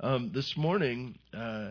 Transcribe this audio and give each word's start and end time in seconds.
Um, 0.00 0.32
this 0.34 0.56
morning, 0.56 1.18
uh, 1.32 1.70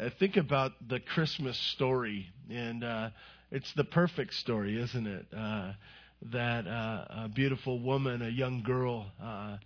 I 0.00 0.08
think 0.18 0.36
about 0.36 0.72
the 0.88 0.98
Christmas 0.98 1.56
story, 1.56 2.26
and 2.50 2.82
uh, 2.82 3.10
it's 3.52 3.72
the 3.74 3.84
perfect 3.84 4.34
story, 4.34 4.80
isn't 4.82 5.06
it? 5.06 5.26
Uh, 5.34 5.72
that 6.32 6.66
uh, 6.66 7.04
a 7.08 7.30
beautiful 7.32 7.78
woman, 7.78 8.20
a 8.22 8.28
young 8.28 8.62
girl, 8.62 9.06
uh, 9.22 9.58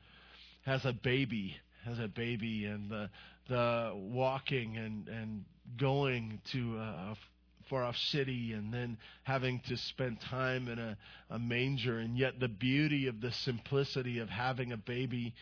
has 0.66 0.84
a 0.84 0.92
baby, 0.92 1.56
has 1.86 1.98
a 1.98 2.08
baby, 2.08 2.66
and 2.66 2.90
the 2.90 3.08
the 3.48 3.92
walking 3.94 4.76
and 4.76 5.08
and 5.08 5.44
going 5.78 6.40
to 6.52 6.76
a 6.76 7.16
far 7.70 7.84
off 7.84 7.96
city 7.96 8.52
and 8.52 8.74
then 8.74 8.98
having 9.22 9.60
to 9.68 9.76
spend 9.76 10.20
time 10.20 10.68
in 10.68 10.78
a, 10.78 10.96
a 11.30 11.38
manger 11.38 12.00
and 12.00 12.18
yet 12.18 12.40
the 12.40 12.48
beauty 12.48 13.06
of 13.06 13.20
the 13.20 13.30
simplicity 13.30 14.18
of 14.18 14.28
having 14.28 14.72
a 14.72 14.76
baby 14.76 15.32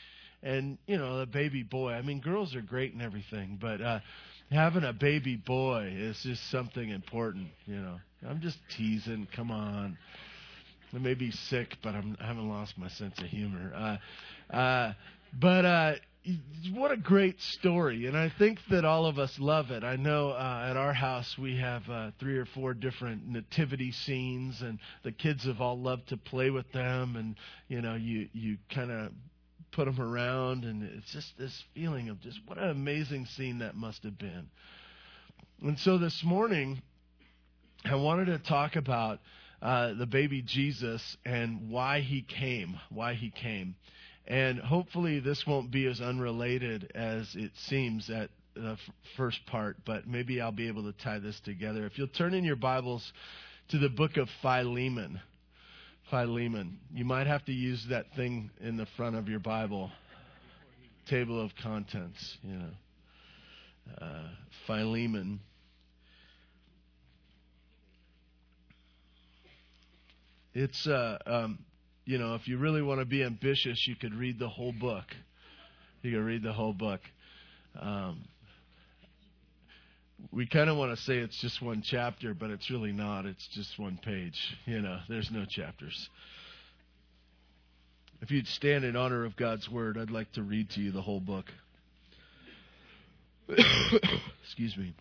and 0.42 0.78
you 0.86 0.96
know 0.96 1.18
the 1.18 1.26
baby 1.26 1.62
boy 1.62 1.92
i 1.92 2.02
mean 2.02 2.20
girls 2.20 2.54
are 2.54 2.60
great 2.60 2.92
and 2.92 3.02
everything 3.02 3.58
but 3.60 3.80
uh 3.80 3.98
having 4.50 4.84
a 4.84 4.92
baby 4.92 5.36
boy 5.36 5.92
is 5.96 6.20
just 6.22 6.50
something 6.50 6.88
important 6.90 7.48
you 7.66 7.76
know. 7.76 7.98
I'm 8.26 8.40
just 8.40 8.58
teasing 8.76 9.28
come 9.34 9.50
on. 9.50 9.96
I 10.92 10.98
may 10.98 11.14
be 11.14 11.30
sick 11.30 11.76
but 11.82 11.94
I'm, 11.94 12.16
i 12.20 12.26
haven't 12.26 12.48
lost 12.48 12.78
my 12.78 12.88
sense 12.88 13.18
of 13.18 13.26
humor. 13.26 13.72
Uh 13.74 14.56
uh 14.56 14.92
but 15.38 15.64
uh 15.64 15.94
what 16.72 16.90
a 16.90 16.96
great 16.96 17.40
story, 17.40 18.06
and 18.06 18.16
I 18.16 18.30
think 18.38 18.58
that 18.70 18.84
all 18.84 19.06
of 19.06 19.18
us 19.18 19.38
love 19.38 19.70
it. 19.70 19.82
I 19.82 19.96
know 19.96 20.30
uh, 20.30 20.66
at 20.68 20.76
our 20.76 20.92
house 20.92 21.36
we 21.38 21.56
have 21.56 21.88
uh, 21.88 22.10
three 22.18 22.36
or 22.36 22.44
four 22.44 22.74
different 22.74 23.26
nativity 23.26 23.92
scenes, 23.92 24.60
and 24.60 24.78
the 25.04 25.12
kids 25.12 25.44
have 25.44 25.60
all 25.60 25.78
loved 25.78 26.08
to 26.08 26.16
play 26.16 26.50
with 26.50 26.70
them, 26.72 27.16
and 27.16 27.36
you 27.68 27.80
know, 27.80 27.94
you 27.94 28.28
you 28.32 28.58
kind 28.68 28.90
of 28.90 29.12
put 29.78 29.84
them 29.84 30.00
around, 30.00 30.64
and 30.64 30.82
it's 30.82 31.12
just 31.12 31.38
this 31.38 31.64
feeling 31.72 32.08
of 32.08 32.20
just 32.20 32.40
what 32.46 32.58
an 32.58 32.68
amazing 32.68 33.24
scene 33.26 33.60
that 33.60 33.76
must 33.76 34.02
have 34.02 34.18
been. 34.18 34.48
And 35.62 35.78
so 35.78 35.98
this 35.98 36.24
morning, 36.24 36.82
I 37.84 37.94
wanted 37.94 38.24
to 38.24 38.38
talk 38.40 38.74
about 38.74 39.20
uh, 39.62 39.94
the 39.94 40.06
baby 40.06 40.42
Jesus 40.42 41.16
and 41.24 41.70
why 41.70 42.00
he 42.00 42.22
came, 42.22 42.76
why 42.90 43.14
he 43.14 43.30
came. 43.30 43.76
And 44.26 44.58
hopefully, 44.58 45.20
this 45.20 45.46
won't 45.46 45.70
be 45.70 45.86
as 45.86 46.00
unrelated 46.00 46.90
as 46.96 47.32
it 47.36 47.52
seems 47.54 48.10
at 48.10 48.30
the 48.56 48.72
f- 48.72 48.94
first 49.16 49.46
part, 49.46 49.76
but 49.84 50.08
maybe 50.08 50.40
I'll 50.40 50.50
be 50.50 50.66
able 50.66 50.92
to 50.92 51.04
tie 51.04 51.20
this 51.20 51.38
together. 51.38 51.86
If 51.86 51.96
you'll 51.98 52.08
turn 52.08 52.34
in 52.34 52.42
your 52.42 52.56
Bibles 52.56 53.12
to 53.68 53.78
the 53.78 53.88
book 53.88 54.16
of 54.16 54.28
Philemon, 54.42 55.20
Philemon, 56.10 56.78
you 56.92 57.04
might 57.04 57.26
have 57.26 57.44
to 57.46 57.52
use 57.52 57.86
that 57.90 58.06
thing 58.16 58.50
in 58.60 58.76
the 58.76 58.86
front 58.96 59.16
of 59.16 59.28
your 59.28 59.40
Bible, 59.40 59.90
table 61.08 61.40
of 61.40 61.50
contents, 61.62 62.38
you 62.42 62.54
know. 62.54 62.70
Uh, 64.00 64.28
Philemon. 64.66 65.40
It's 70.54 70.86
uh, 70.86 71.18
um, 71.26 71.58
you 72.04 72.18
know, 72.18 72.34
if 72.34 72.48
you 72.48 72.58
really 72.58 72.82
want 72.82 73.00
to 73.00 73.06
be 73.06 73.22
ambitious, 73.22 73.86
you 73.86 73.96
could 73.96 74.14
read 74.14 74.38
the 74.38 74.48
whole 74.48 74.72
book. 74.72 75.04
You 76.02 76.12
could 76.12 76.24
read 76.24 76.42
the 76.42 76.52
whole 76.52 76.72
book. 76.72 77.00
Um, 77.78 78.24
we 80.32 80.46
kind 80.46 80.68
of 80.68 80.76
want 80.76 80.96
to 80.96 81.02
say 81.04 81.18
it's 81.18 81.40
just 81.40 81.62
one 81.62 81.82
chapter, 81.82 82.34
but 82.34 82.50
it's 82.50 82.70
really 82.70 82.92
not. 82.92 83.24
It's 83.24 83.46
just 83.48 83.78
one 83.78 83.98
page. 84.02 84.38
You 84.66 84.80
know, 84.80 84.98
there's 85.08 85.30
no 85.30 85.44
chapters. 85.44 86.08
If 88.20 88.30
you'd 88.30 88.48
stand 88.48 88.84
in 88.84 88.96
honor 88.96 89.24
of 89.24 89.36
God's 89.36 89.68
word, 89.68 89.96
I'd 89.96 90.10
like 90.10 90.32
to 90.32 90.42
read 90.42 90.70
to 90.70 90.80
you 90.80 90.90
the 90.90 91.02
whole 91.02 91.20
book. 91.20 91.46
Excuse 94.42 94.76
me. 94.76 94.92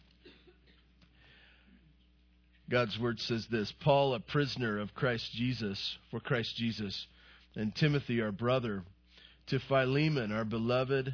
God's 2.70 3.00
word 3.00 3.20
says 3.20 3.48
this 3.50 3.74
Paul, 3.81 4.14
a 4.14 4.20
prisoner 4.20 4.80
of 4.80 4.94
Christ 4.94 5.31
Jesus, 5.34 5.97
for 6.12 6.20
Christ 6.20 6.56
Jesus, 6.58 7.08
and 7.56 7.74
Timothy, 7.75 8.22
our 8.22 8.31
brother, 8.31 8.84
to 9.47 9.59
Philemon, 9.59 10.31
our 10.31 10.46
beloved 10.46 11.14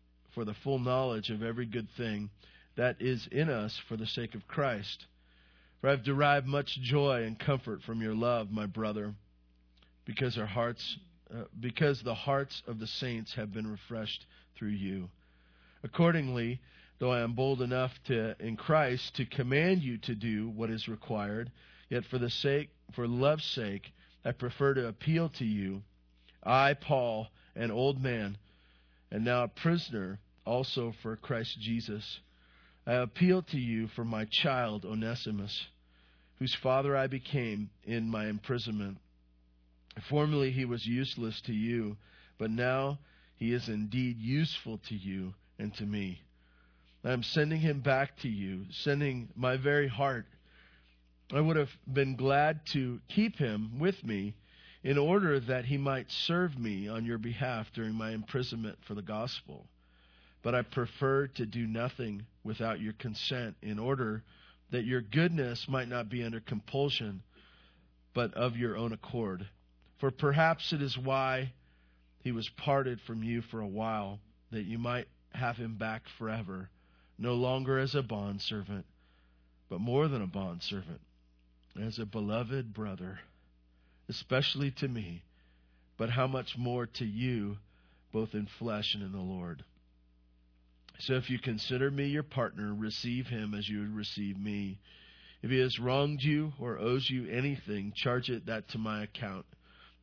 for 0.33 0.45
the 0.45 0.53
full 0.53 0.79
knowledge 0.79 1.29
of 1.29 1.43
every 1.43 1.65
good 1.65 1.89
thing 1.97 2.29
that 2.75 3.01
is 3.01 3.27
in 3.31 3.49
us 3.49 3.77
for 3.87 3.97
the 3.97 4.07
sake 4.07 4.35
of 4.35 4.47
Christ. 4.47 5.05
For 5.79 5.87
I 5.87 5.91
have 5.91 6.03
derived 6.03 6.47
much 6.47 6.79
joy 6.81 7.23
and 7.23 7.37
comfort 7.37 7.81
from 7.83 8.01
your 8.01 8.15
love, 8.15 8.51
my 8.51 8.65
brother, 8.65 9.13
because 10.05 10.37
our 10.37 10.45
hearts 10.45 10.97
uh, 11.33 11.43
because 11.59 12.01
the 12.01 12.13
hearts 12.13 12.61
of 12.67 12.79
the 12.79 12.87
saints 12.87 13.33
have 13.35 13.53
been 13.53 13.65
refreshed 13.65 14.25
through 14.57 14.69
you. 14.69 15.09
Accordingly, 15.81 16.59
though 16.99 17.11
I 17.11 17.21
am 17.21 17.33
bold 17.33 17.61
enough 17.61 17.91
to 18.05 18.35
in 18.39 18.57
Christ 18.57 19.15
to 19.15 19.25
command 19.25 19.81
you 19.81 19.97
to 19.99 20.15
do 20.15 20.49
what 20.49 20.69
is 20.69 20.89
required, 20.89 21.51
yet 21.89 22.03
for 22.05 22.17
the 22.17 22.29
sake 22.29 22.69
for 22.93 23.07
love's 23.07 23.45
sake 23.45 23.93
I 24.23 24.31
prefer 24.33 24.73
to 24.75 24.87
appeal 24.87 25.29
to 25.29 25.45
you. 25.45 25.81
I, 26.43 26.73
Paul, 26.73 27.27
an 27.55 27.71
old 27.71 28.01
man, 28.01 28.37
and 29.11 29.25
now 29.25 29.43
a 29.43 29.47
prisoner 29.47 30.19
also 30.45 30.93
for 31.03 31.15
Christ 31.15 31.59
Jesus. 31.59 32.19
I 32.87 32.93
appeal 32.93 33.43
to 33.43 33.59
you 33.59 33.87
for 33.89 34.03
my 34.03 34.25
child 34.25 34.85
Onesimus, 34.85 35.67
whose 36.39 36.55
father 36.55 36.95
I 36.95 37.07
became 37.07 37.69
in 37.83 38.09
my 38.09 38.27
imprisonment. 38.27 38.97
Formerly 40.09 40.51
he 40.51 40.65
was 40.65 40.85
useless 40.85 41.41
to 41.41 41.53
you, 41.53 41.97
but 42.37 42.49
now 42.49 42.99
he 43.35 43.53
is 43.53 43.67
indeed 43.69 44.17
useful 44.19 44.79
to 44.89 44.95
you 44.95 45.33
and 45.59 45.73
to 45.75 45.85
me. 45.85 46.21
I 47.03 47.11
am 47.11 47.23
sending 47.23 47.59
him 47.59 47.81
back 47.81 48.17
to 48.19 48.29
you, 48.29 48.65
sending 48.71 49.29
my 49.35 49.57
very 49.57 49.87
heart. 49.87 50.25
I 51.33 51.41
would 51.41 51.57
have 51.57 51.71
been 51.91 52.15
glad 52.15 52.65
to 52.73 52.99
keep 53.09 53.37
him 53.37 53.79
with 53.79 54.03
me 54.03 54.35
in 54.83 54.97
order 54.97 55.39
that 55.39 55.65
he 55.65 55.77
might 55.77 56.09
serve 56.09 56.57
me 56.57 56.87
on 56.87 57.05
your 57.05 57.17
behalf 57.17 57.67
during 57.73 57.93
my 57.93 58.11
imprisonment 58.11 58.77
for 58.87 58.95
the 58.95 59.01
gospel. 59.01 59.65
But 60.41 60.55
I 60.55 60.63
prefer 60.63 61.27
to 61.27 61.45
do 61.45 61.67
nothing 61.67 62.25
without 62.43 62.79
your 62.79 62.93
consent 62.93 63.55
in 63.61 63.77
order 63.77 64.23
that 64.71 64.85
your 64.85 65.01
goodness 65.01 65.67
might 65.67 65.87
not 65.87 66.09
be 66.09 66.23
under 66.23 66.39
compulsion, 66.39 67.21
but 68.13 68.33
of 68.33 68.57
your 68.57 68.75
own 68.75 68.91
accord. 68.93 69.47
For 69.99 70.09
perhaps 70.09 70.73
it 70.73 70.81
is 70.81 70.97
why 70.97 71.53
he 72.23 72.31
was 72.31 72.49
parted 72.49 72.99
from 73.01 73.23
you 73.23 73.41
for 73.41 73.59
a 73.59 73.67
while, 73.67 74.19
that 74.51 74.63
you 74.63 74.79
might 74.79 75.07
have 75.33 75.57
him 75.57 75.77
back 75.77 76.03
forever 76.17 76.69
no 77.17 77.35
longer 77.35 77.77
as 77.77 77.93
a 77.93 78.01
bondservant, 78.01 78.85
but 79.69 79.79
more 79.79 80.07
than 80.07 80.23
a 80.23 80.27
bondservant, 80.27 81.01
as 81.79 81.99
a 81.99 82.05
beloved 82.05 82.73
brother, 82.73 83.19
especially 84.11 84.71
to 84.71 84.87
me, 84.87 85.23
but 85.97 86.09
how 86.09 86.27
much 86.27 86.57
more 86.57 86.85
to 86.85 87.05
you, 87.05 87.57
both 88.11 88.33
in 88.33 88.45
flesh 88.59 88.93
and 88.93 89.01
in 89.01 89.13
the 89.13 89.17
Lord. 89.17 89.63
So 90.99 91.13
if 91.13 91.29
you 91.29 91.39
consider 91.39 91.89
me 91.89 92.07
your 92.07 92.23
partner, 92.23 92.73
receive 92.73 93.27
him 93.27 93.53
as 93.53 93.67
you 93.67 93.79
would 93.79 93.95
receive 93.95 94.37
me. 94.37 94.79
If 95.41 95.49
he 95.49 95.59
has 95.59 95.79
wronged 95.79 96.21
you 96.21 96.51
or 96.59 96.77
owes 96.77 97.09
you 97.09 97.31
anything, 97.31 97.93
charge 97.95 98.29
it 98.29 98.47
that 98.47 98.67
to 98.69 98.77
my 98.77 99.03
account. 99.03 99.45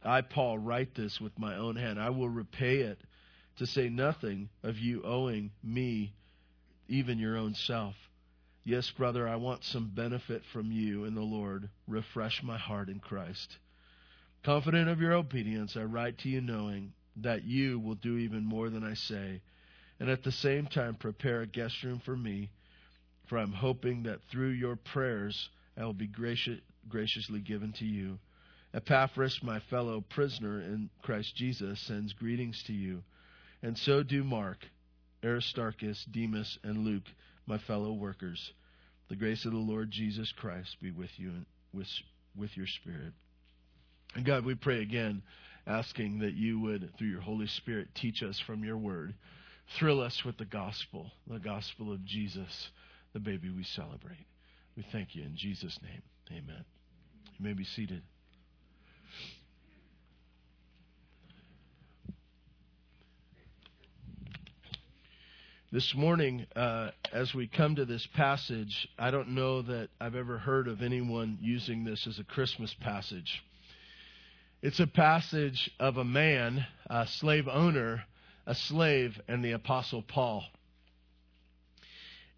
I, 0.02 0.22
Paul, 0.22 0.58
write 0.58 0.94
this 0.94 1.20
with 1.20 1.38
my 1.38 1.56
own 1.56 1.76
hand. 1.76 2.00
I 2.00 2.11
will 2.11 2.31
repay 2.31 2.78
it, 2.78 2.99
to 3.58 3.66
say 3.66 3.88
nothing 3.88 4.49
of 4.62 4.78
you 4.78 5.02
owing 5.04 5.50
me 5.62 6.14
even 6.88 7.19
your 7.19 7.37
own 7.37 7.54
self. 7.54 7.94
Yes, 8.64 8.90
brother, 8.90 9.28
I 9.28 9.37
want 9.37 9.64
some 9.64 9.93
benefit 9.94 10.43
from 10.52 10.72
you 10.72 11.04
in 11.04 11.14
the 11.14 11.20
Lord. 11.20 11.69
Refresh 11.87 12.43
my 12.43 12.56
heart 12.56 12.88
in 12.88 13.00
Christ. 13.00 13.58
Confident 14.44 14.88
of 14.88 15.00
your 15.00 15.12
obedience, 15.14 15.76
I 15.76 15.82
write 15.82 16.19
to 16.19 16.29
you 16.29 16.40
knowing 16.40 16.93
that 17.17 17.44
you 17.44 17.79
will 17.79 17.96
do 17.96 18.17
even 18.17 18.44
more 18.44 18.70
than 18.70 18.85
I 18.85 18.94
say, 18.94 19.43
and 19.99 20.08
at 20.08 20.23
the 20.23 20.32
same 20.32 20.67
time 20.67 20.94
prepare 20.94 21.43
a 21.43 21.46
guest 21.46 21.82
room 21.82 21.99
for 21.99 22.17
me, 22.17 22.50
for 23.26 23.38
I'm 23.38 23.52
hoping 23.52 24.05
that 24.05 24.23
through 24.31 24.50
your 24.50 24.76
prayers 24.76 25.50
I 25.76 25.85
will 25.85 25.93
be 25.93 26.06
gracious, 26.06 26.61
graciously 26.88 27.40
given 27.40 27.73
to 27.75 27.85
you. 27.85 28.19
Epaphras, 28.73 29.43
my 29.43 29.58
fellow 29.58 30.00
prisoner 30.00 30.61
in 30.61 30.88
Christ 31.02 31.35
Jesus, 31.35 31.81
sends 31.81 32.12
greetings 32.12 32.62
to 32.64 32.73
you, 32.73 33.02
and 33.62 33.76
so 33.76 34.02
do 34.02 34.23
Mark 34.23 34.58
Aristarchus, 35.25 36.05
Demas, 36.05 36.58
and 36.62 36.85
Luke, 36.85 37.08
my 37.46 37.58
fellow 37.58 37.93
workers. 37.93 38.52
The 39.08 39.17
grace 39.17 39.44
of 39.44 39.52
the 39.52 39.58
Lord 39.58 39.90
Jesus 39.90 40.31
Christ 40.32 40.76
be 40.81 40.93
with 40.93 41.11
you 41.19 41.31
and 41.31 41.46
with, 41.73 41.88
with 42.37 42.56
your 42.56 42.67
spirit. 42.67 43.14
And 44.14 44.25
God, 44.25 44.44
we 44.44 44.55
pray 44.55 44.82
again, 44.82 45.22
asking 45.66 46.20
that 46.20 46.34
you 46.34 46.60
would, 46.60 46.90
through 46.99 47.08
your 47.08 47.20
Holy 47.20 47.46
Spirit, 47.46 47.88
teach 47.94 48.22
us 48.22 48.40
from 48.46 48.64
your 48.64 48.76
word. 48.76 49.14
Thrill 49.78 50.00
us 50.00 50.25
with 50.25 50.38
the 50.38 50.46
gospel, 50.46 51.10
the 51.26 51.38
gospel 51.38 51.93
of 51.93 52.05
Jesus, 52.05 52.70
the 53.12 53.20
baby 53.20 53.50
we 53.50 53.64
celebrate. 53.64 54.26
We 54.76 54.84
thank 54.93 55.14
you 55.14 55.22
in 55.22 55.37
Jesus' 55.37 55.78
name. 55.82 56.02
Amen. 56.31 56.64
You 57.38 57.44
may 57.44 57.52
be 57.52 57.64
seated. 57.64 58.02
This 65.70 65.94
morning, 65.94 66.46
uh, 66.56 66.93
as 67.12 67.34
we 67.34 67.46
come 67.46 67.75
to 67.76 67.84
this 67.84 68.06
passage, 68.14 68.88
I 68.99 69.11
don't 69.11 69.34
know 69.34 69.61
that 69.61 69.90
I've 70.00 70.14
ever 70.14 70.38
heard 70.38 70.66
of 70.66 70.81
anyone 70.81 71.37
using 71.43 71.84
this 71.84 72.06
as 72.06 72.19
a 72.19 72.25
Christmas 72.25 72.75
passage. 72.81 73.43
It's 74.60 74.81
a 74.81 74.88
passage 74.88 75.70
of 75.78 75.99
a 75.99 76.05
man, 76.05 76.66
a 76.90 77.06
slave 77.06 77.46
owner, 77.46 78.02
a 78.44 78.56
slave, 78.56 79.20
and 79.28 79.44
the 79.44 79.52
Apostle 79.52 80.02
Paul. 80.02 80.43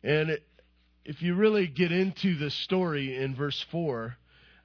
And 0.02 0.28
it, 0.28 0.42
if 1.06 1.22
you 1.22 1.34
really 1.34 1.66
get 1.66 1.92
into 1.92 2.36
the 2.36 2.50
story 2.50 3.16
in 3.16 3.34
verse 3.34 3.64
4, 3.70 4.14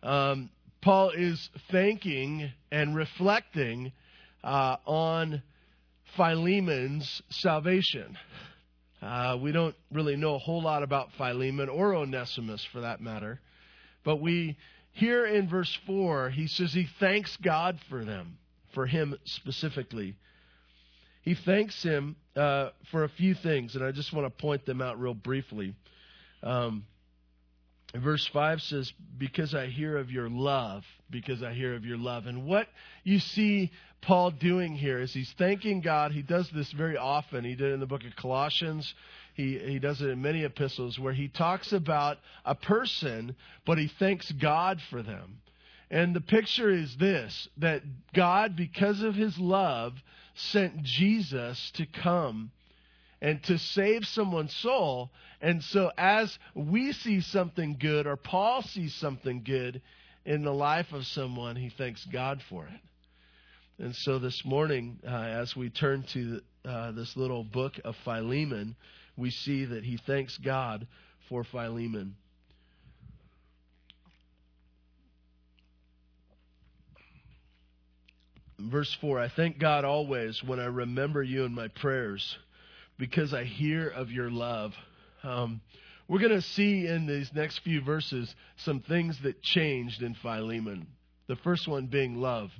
um, 0.03 0.49
Paul 0.81 1.11
is 1.11 1.49
thanking 1.71 2.51
and 2.71 2.93
reflecting 2.93 3.93
uh, 4.43 4.75
on 4.85 5.41
Philemon's 6.17 7.21
salvation. 7.29 8.17
Uh, 9.01 9.37
we 9.41 9.53
don't 9.53 9.75
really 9.93 10.17
know 10.17 10.35
a 10.35 10.39
whole 10.39 10.61
lot 10.61 10.83
about 10.83 11.07
Philemon 11.17 11.69
or 11.69 11.95
Onesimus 11.95 12.67
for 12.73 12.81
that 12.81 12.99
matter. 12.99 13.39
But 14.03 14.17
we, 14.17 14.57
here 14.95 15.25
in 15.25 15.49
verse 15.49 15.77
4, 15.85 16.29
he 16.29 16.47
says 16.47 16.71
he 16.71 16.87
thanks 17.01 17.35
God 17.43 17.77
for 17.89 18.05
them, 18.05 18.37
for 18.73 18.85
him 18.85 19.17
specifically. 19.25 20.15
He 21.21 21.35
thanks 21.35 21.83
him 21.83 22.15
uh, 22.33 22.69
for 22.91 23.03
a 23.03 23.09
few 23.09 23.33
things, 23.33 23.75
and 23.75 23.83
I 23.83 23.91
just 23.91 24.13
want 24.13 24.25
to 24.25 24.41
point 24.41 24.65
them 24.65 24.81
out 24.81 24.97
real 24.97 25.13
briefly. 25.13 25.75
Um, 26.41 26.85
verse 27.93 28.25
5 28.27 28.61
says, 28.61 28.93
Because 29.17 29.53
I 29.53 29.65
hear 29.67 29.97
of 29.97 30.11
your 30.11 30.29
love, 30.29 30.85
because 31.09 31.43
I 31.43 31.51
hear 31.51 31.75
of 31.75 31.83
your 31.83 31.97
love. 31.97 32.25
And 32.25 32.45
what 32.45 32.69
you 33.03 33.19
see 33.19 33.71
Paul 34.01 34.31
doing 34.31 34.75
here 34.75 35.01
is 35.01 35.13
he's 35.13 35.33
thanking 35.37 35.81
God. 35.81 36.13
He 36.13 36.21
does 36.21 36.49
this 36.51 36.71
very 36.71 36.95
often. 36.95 37.43
He 37.43 37.55
did 37.55 37.71
it 37.71 37.73
in 37.73 37.79
the 37.81 37.85
book 37.85 38.05
of 38.05 38.15
Colossians. 38.15 38.93
He, 39.35 39.59
he 39.59 39.79
does 39.79 40.01
it 40.01 40.09
in 40.09 40.21
many 40.21 40.43
epistles 40.43 40.97
where 40.97 41.13
he 41.13 41.27
talks 41.27 41.73
about 41.73 42.17
a 42.45 42.55
person, 42.55 43.35
but 43.65 43.77
he 43.77 43.87
thanks 43.87 44.31
God 44.31 44.81
for 44.89 45.03
them. 45.03 45.41
And 45.91 46.15
the 46.15 46.21
picture 46.21 46.69
is 46.69 46.95
this 46.97 47.47
that 47.57 47.83
God, 48.13 48.55
because 48.55 49.01
of 49.03 49.13
his 49.13 49.37
love, 49.37 49.93
sent 50.33 50.83
Jesus 50.83 51.71
to 51.71 51.85
come 51.85 52.51
and 53.21 53.43
to 53.43 53.57
save 53.57 54.07
someone's 54.07 54.55
soul. 54.55 55.11
And 55.41 55.63
so, 55.63 55.91
as 55.97 56.39
we 56.53 56.93
see 56.93 57.21
something 57.21 57.75
good, 57.77 58.07
or 58.07 58.15
Paul 58.15 58.61
sees 58.61 58.95
something 58.95 59.43
good 59.43 59.81
in 60.25 60.43
the 60.43 60.53
life 60.53 60.91
of 60.93 61.05
someone, 61.05 61.55
he 61.55 61.69
thanks 61.69 62.03
God 62.05 62.41
for 62.49 62.65
it. 62.65 63.83
And 63.83 63.93
so 63.93 64.19
this 64.19 64.45
morning, 64.45 64.99
uh, 65.05 65.09
as 65.09 65.55
we 65.55 65.69
turn 65.69 66.03
to 66.13 66.39
uh, 66.63 66.91
this 66.93 67.17
little 67.17 67.43
book 67.43 67.73
of 67.83 67.95
Philemon, 68.05 68.75
we 69.17 69.31
see 69.31 69.65
that 69.65 69.83
he 69.83 69.97
thanks 69.97 70.37
God 70.37 70.87
for 71.29 71.43
Philemon. 71.43 72.15
Verse 78.59 78.95
4 79.01 79.19
I 79.19 79.29
thank 79.29 79.59
God 79.59 79.85
always 79.85 80.41
when 80.43 80.59
I 80.59 80.65
remember 80.65 81.21
you 81.21 81.43
in 81.43 81.53
my 81.53 81.67
prayers 81.67 82.37
because 82.97 83.33
I 83.33 83.43
hear 83.43 83.89
of 83.89 84.11
your 84.11 84.31
love. 84.31 84.73
Um, 85.23 85.61
we're 86.07 86.19
going 86.19 86.31
to 86.31 86.41
see 86.41 86.87
in 86.87 87.07
these 87.07 87.31
next 87.33 87.59
few 87.59 87.81
verses 87.81 88.33
some 88.57 88.79
things 88.81 89.19
that 89.23 89.41
changed 89.41 90.01
in 90.01 90.13
Philemon. 90.15 90.87
The 91.27 91.35
first 91.37 91.67
one 91.67 91.87
being 91.87 92.21
love. 92.21 92.51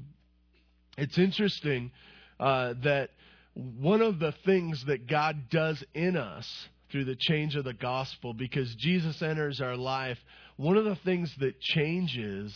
It's 0.98 1.18
interesting 1.18 1.92
uh, 2.40 2.74
that 2.84 3.12
one 3.56 4.02
of 4.02 4.20
the 4.20 4.34
things 4.46 4.84
that 4.86 5.08
God 5.08 5.50
does 5.50 5.84
in 5.94 6.18
us 6.18 6.68
through 6.92 7.06
the 7.06 7.16
change 7.16 7.56
of 7.56 7.64
the 7.64 7.74
gospel, 7.74 8.34
because 8.34 8.74
Jesus 8.76 9.22
enters 9.22 9.62
our 9.62 9.76
life, 9.76 10.18
one 10.58 10.78
of 10.78 10.86
the 10.86 10.98
things 10.98 11.34
that 11.40 11.60
changes 11.60 12.54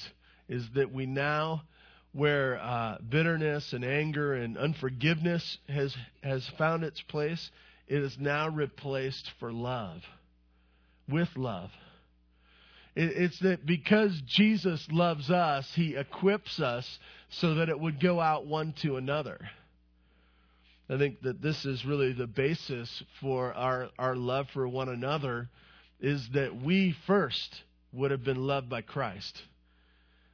is 0.47 0.69
that 0.75 0.93
we 0.93 1.05
now, 1.05 1.63
where 2.11 2.59
uh, 2.59 2.97
bitterness 3.07 3.73
and 3.73 3.83
anger 3.83 4.33
and 4.33 4.57
unforgiveness 4.57 5.57
has 5.67 5.95
has 6.23 6.47
found 6.57 6.83
its 6.83 7.01
place, 7.01 7.49
it 7.87 8.03
is 8.03 8.17
now 8.19 8.49
replaced 8.49 9.31
for 9.39 9.51
love, 9.51 10.01
with 11.07 11.29
love. 11.35 11.71
It's 12.95 13.39
that 13.39 13.65
because 13.65 14.19
Jesus 14.25 14.85
loves 14.91 15.29
us, 15.29 15.71
he 15.75 15.95
equips 15.95 16.59
us 16.59 16.99
so 17.29 17.55
that 17.55 17.69
it 17.69 17.79
would 17.79 17.99
go 17.99 18.19
out 18.19 18.45
one 18.45 18.73
to 18.81 18.97
another. 18.97 19.39
I 20.89 20.97
think 20.97 21.21
that 21.21 21.41
this 21.41 21.65
is 21.65 21.85
really 21.85 22.13
the 22.13 22.25
basis 22.25 23.03
for 23.21 23.53
our, 23.53 23.89
our 23.99 24.15
love 24.15 24.47
for 24.53 24.67
one 24.67 24.89
another 24.89 25.49
is 25.99 26.27
that 26.33 26.63
we 26.63 26.95
first 27.05 27.63
would 27.91 28.09
have 28.09 28.23
been 28.23 28.47
loved 28.47 28.69
by 28.69 28.81
Christ. 28.81 29.43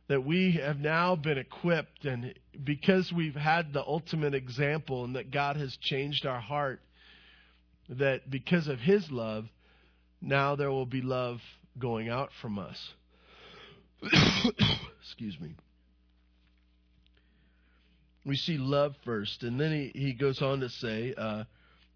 That 0.08 0.24
we 0.24 0.54
have 0.54 0.78
now 0.78 1.16
been 1.16 1.38
equipped, 1.38 2.06
and 2.06 2.34
because 2.64 3.12
we've 3.12 3.36
had 3.36 3.74
the 3.74 3.84
ultimate 3.84 4.36
example 4.36 5.04
and 5.04 5.16
that 5.16 5.32
God 5.32 5.58
has 5.58 5.76
changed 5.82 6.26
our 6.26 6.40
heart, 6.40 6.80
that 7.90 8.30
because 8.30 8.68
of 8.68 8.80
His 8.80 9.12
love, 9.12 9.46
now 10.22 10.56
there 10.56 10.72
will 10.72 10.86
be 10.86 11.02
love 11.02 11.40
going 11.78 12.08
out 12.08 12.30
from 12.42 12.60
us. 12.60 12.94
Excuse 15.02 15.40
me. 15.40 15.56
We 18.26 18.36
see 18.36 18.58
love 18.58 18.96
first, 19.04 19.44
and 19.44 19.60
then 19.60 19.72
he, 19.72 20.00
he 20.00 20.14
goes 20.14 20.42
on 20.42 20.62
to 20.62 20.70
say, 20.70 21.14
uh, 21.16 21.44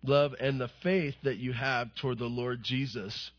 love 0.03 0.35
and 0.39 0.61
the 0.61 0.69
faith 0.83 1.15
that 1.23 1.37
you 1.37 1.53
have 1.53 1.93
toward 1.95 2.19
the 2.19 2.25
Lord 2.25 2.63
Jesus. 2.63 3.31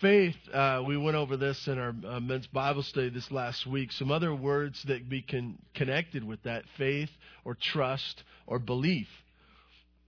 Faith, 0.00 0.36
uh, 0.52 0.82
we 0.86 0.96
went 0.96 1.16
over 1.16 1.36
this 1.36 1.66
in 1.66 1.78
our 1.78 1.94
uh, 2.06 2.20
men's 2.20 2.46
Bible 2.46 2.82
study 2.82 3.10
this 3.10 3.30
last 3.30 3.66
week. 3.66 3.92
Some 3.92 4.10
other 4.10 4.34
words 4.34 4.82
that 4.84 5.08
be 5.08 5.22
con- 5.22 5.58
connected 5.74 6.24
with 6.24 6.42
that 6.42 6.64
faith 6.76 7.10
or 7.44 7.56
trust 7.60 8.22
or 8.46 8.58
belief. 8.58 9.08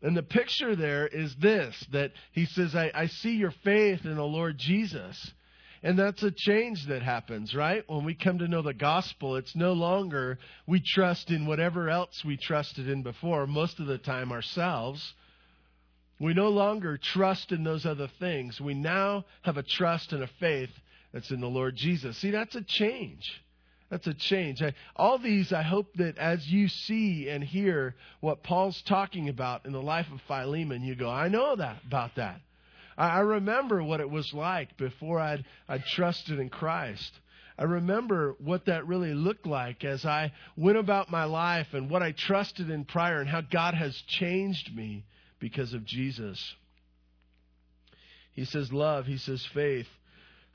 And 0.03 0.17
the 0.17 0.23
picture 0.23 0.77
there 0.77 1.07
is 1.07 1.35
this 1.37 1.75
that 1.93 2.13
he 2.33 2.47
says, 2.47 2.75
I, 2.75 2.91
I 2.95 3.07
see 3.07 3.37
your 3.37 3.55
faith 3.65 4.05
in 4.05 4.17
the 4.17 4.25
Lord 4.25 4.59
Jesus. 4.59 5.33
And 5.83 5.99
that's 5.99 6.23
a 6.23 6.31
change 6.31 6.87
that 6.87 7.03
happens, 7.03 7.55
right? 7.55 7.85
When 7.87 8.05
we 8.05 8.15
come 8.15 8.39
to 8.39 8.49
know 8.49 8.63
the 8.63 8.75
gospel, 8.75 9.37
it's 9.37 9.55
no 9.55 9.73
longer 9.73 10.39
we 10.67 10.81
trust 10.81 11.31
in 11.31 11.47
whatever 11.47 11.89
else 11.89 12.25
we 12.25 12.37
trusted 12.37 12.89
in 12.89 13.03
before, 13.03 13.47
most 13.47 13.79
of 13.79 13.87
the 13.87 13.99
time 13.99 14.33
ourselves. 14.33 15.15
We 16.19 16.33
no 16.33 16.49
longer 16.49 16.97
trust 16.97 17.53
in 17.53 17.63
those 17.63 17.85
other 17.85 18.09
things. 18.19 18.61
We 18.61 18.75
now 18.75 19.27
have 19.43 19.59
a 19.59 19.63
trust 19.63 20.13
and 20.13 20.23
a 20.23 20.31
faith 20.41 20.71
that's 21.13 21.31
in 21.31 21.41
the 21.41 21.47
Lord 21.47 21.77
Jesus. 21.77 22.17
See, 22.19 22.31
that's 22.31 22.55
a 22.55 22.63
change. 22.63 23.43
That's 23.91 24.07
a 24.07 24.15
change. 24.15 24.63
I, 24.63 24.75
all 24.97 25.19
these, 25.19 25.53
I 25.53 25.63
hope 25.63 25.93
that 25.95 26.19
as 26.19 26.47
you 26.49 26.69
see 26.69 27.29
and 27.29 27.45
hear 27.45 27.95
what 28.21 28.43
Paul's 28.43 28.83
talking 28.83 29.29
about 29.29 29.67
in 29.67 29.73
the 29.73 29.83
life 29.83 30.07
of 30.13 30.21
Philemon, 30.27 30.83
you 30.83 30.97
go, 30.97 31.09
I 31.09 31.29
know 31.29 31.55
that 31.55 31.77
about 31.87 32.17
that. 32.17 32.41
I 32.99 33.21
remember 33.21 33.83
what 33.83 34.01
it 34.01 34.09
was 34.09 34.33
like 34.33 34.77
before 34.77 35.21
I'd, 35.21 35.45
I'd 35.69 35.85
trusted 35.85 36.39
in 36.39 36.49
Christ. 36.49 37.13
I 37.59 37.65
remember 37.65 38.37
what 38.39 38.67
that 38.67 38.87
really 38.87 39.15
looked 39.15 39.47
like 39.47 39.85
as 39.85 40.05
I 40.05 40.33
went 40.57 40.79
about 40.79 41.11
my 41.11 41.25
life 41.25 41.69
and 41.73 41.91
what 41.91 42.03
I 42.03 42.13
trusted 42.13 42.71
in 42.71 42.85
prior 42.85 43.21
and 43.21 43.29
how 43.29 43.41
God 43.41 43.75
has 43.75 43.95
changed 44.07 44.75
me 44.75 45.05
because 45.39 45.73
of 45.73 45.85
Jesus. 45.85 46.55
He 48.33 48.45
says 48.45 48.73
love, 48.73 49.07
he 49.07 49.17
says 49.17 49.45
faith. 49.55 49.89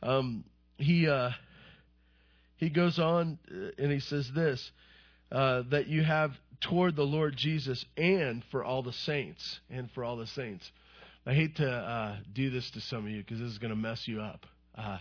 Um, 0.03 0.43
he, 0.77 1.07
uh, 1.07 1.31
he 2.57 2.69
goes 2.69 2.99
on 2.99 3.39
uh, 3.51 3.71
and 3.77 3.91
he 3.91 3.99
says 3.99 4.31
this 4.33 4.71
uh, 5.31 5.63
that 5.69 5.87
you 5.87 6.03
have 6.03 6.31
toward 6.61 6.95
the 6.95 7.05
Lord 7.05 7.35
Jesus 7.35 7.83
and 7.97 8.43
for 8.51 8.63
all 8.63 8.83
the 8.83 8.93
saints. 8.93 9.59
And 9.69 9.91
for 9.91 10.03
all 10.03 10.17
the 10.17 10.27
saints. 10.27 10.71
I 11.25 11.33
hate 11.33 11.57
to 11.57 11.69
uh, 11.69 12.17
do 12.33 12.49
this 12.49 12.69
to 12.71 12.81
some 12.81 13.05
of 13.05 13.11
you 13.11 13.21
because 13.21 13.39
this 13.39 13.49
is 13.49 13.57
going 13.59 13.69
to 13.69 13.75
mess 13.75 14.07
you 14.07 14.21
up. 14.21 14.45
Uh, 14.75 14.97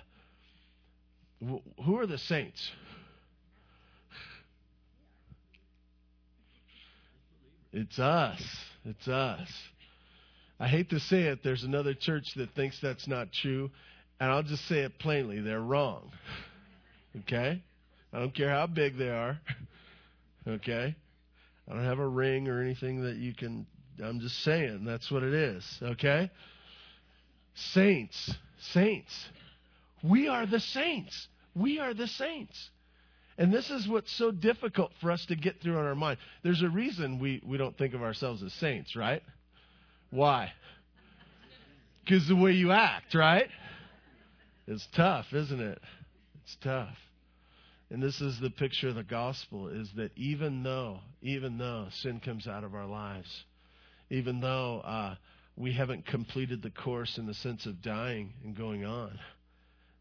wh- 1.42 1.84
who 1.84 1.98
are 1.98 2.06
the 2.06 2.18
saints? 2.18 2.70
It's 7.72 7.98
us. 7.98 8.42
It's 8.84 9.08
us. 9.08 9.48
I 10.58 10.68
hate 10.68 10.90
to 10.90 11.00
say 11.00 11.22
it, 11.22 11.38
there's 11.42 11.64
another 11.64 11.94
church 11.94 12.34
that 12.36 12.50
thinks 12.54 12.78
that's 12.82 13.08
not 13.08 13.32
true, 13.32 13.70
and 14.18 14.30
I'll 14.30 14.42
just 14.42 14.66
say 14.68 14.80
it 14.80 14.98
plainly 14.98 15.40
they're 15.40 15.60
wrong. 15.60 16.10
Okay? 17.20 17.62
I 18.12 18.18
don't 18.18 18.34
care 18.34 18.50
how 18.50 18.66
big 18.66 18.96
they 18.98 19.10
are. 19.10 19.38
Okay? 20.48 20.96
I 21.68 21.74
don't 21.74 21.84
have 21.84 21.98
a 21.98 22.08
ring 22.08 22.48
or 22.48 22.62
anything 22.62 23.02
that 23.02 23.16
you 23.16 23.34
can. 23.34 23.66
I'm 24.02 24.20
just 24.20 24.38
saying 24.42 24.84
that's 24.84 25.10
what 25.10 25.22
it 25.22 25.34
is. 25.34 25.78
Okay? 25.82 26.30
Saints, 27.54 28.34
saints. 28.72 29.28
We 30.02 30.28
are 30.28 30.46
the 30.46 30.60
saints. 30.60 31.28
We 31.54 31.78
are 31.78 31.94
the 31.94 32.06
saints. 32.06 32.70
And 33.36 33.52
this 33.52 33.70
is 33.70 33.88
what's 33.88 34.12
so 34.12 34.30
difficult 34.30 34.92
for 35.00 35.10
us 35.10 35.24
to 35.26 35.36
get 35.36 35.60
through 35.60 35.78
in 35.78 35.86
our 35.86 35.94
mind. 35.94 36.18
There's 36.42 36.62
a 36.62 36.68
reason 36.68 37.18
we, 37.18 37.42
we 37.46 37.56
don't 37.56 37.76
think 37.76 37.94
of 37.94 38.02
ourselves 38.02 38.42
as 38.42 38.52
saints, 38.54 38.94
right? 38.94 39.22
Why? 40.10 40.52
Because 42.04 42.28
the 42.28 42.36
way 42.36 42.52
you 42.52 42.72
act, 42.72 43.14
right? 43.14 43.48
It's 44.66 44.86
tough, 44.94 45.32
isn't 45.32 45.60
it? 45.60 45.80
It's 46.44 46.56
tough. 46.60 46.96
And 47.90 48.02
this 48.02 48.20
is 48.20 48.38
the 48.38 48.50
picture 48.50 48.88
of 48.88 48.94
the 48.94 49.02
gospel 49.02 49.68
is 49.68 49.90
that 49.96 50.12
even 50.16 50.62
though, 50.62 51.00
even 51.22 51.58
though 51.58 51.88
sin 51.90 52.20
comes 52.20 52.46
out 52.46 52.62
of 52.62 52.74
our 52.74 52.86
lives, 52.86 53.44
even 54.10 54.40
though 54.40 54.80
uh, 54.80 55.14
we 55.56 55.72
haven't 55.72 56.06
completed 56.06 56.62
the 56.62 56.70
course 56.70 57.16
in 57.16 57.26
the 57.26 57.34
sense 57.34 57.66
of 57.66 57.80
dying 57.80 58.32
and 58.44 58.56
going 58.56 58.84
on, 58.84 59.18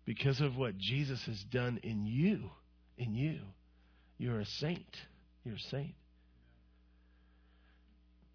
because 0.06 0.42
of 0.42 0.58
what 0.58 0.78
Jesus 0.78 1.24
has 1.28 1.42
done 1.52 1.80
in 1.84 2.06
you, 2.06 2.50
in 2.98 3.14
you, 3.14 3.40
you're 4.18 4.40
a 4.40 4.46
saint. 4.46 4.98
You're 5.44 5.56
a 5.56 5.70
saint. 5.72 5.94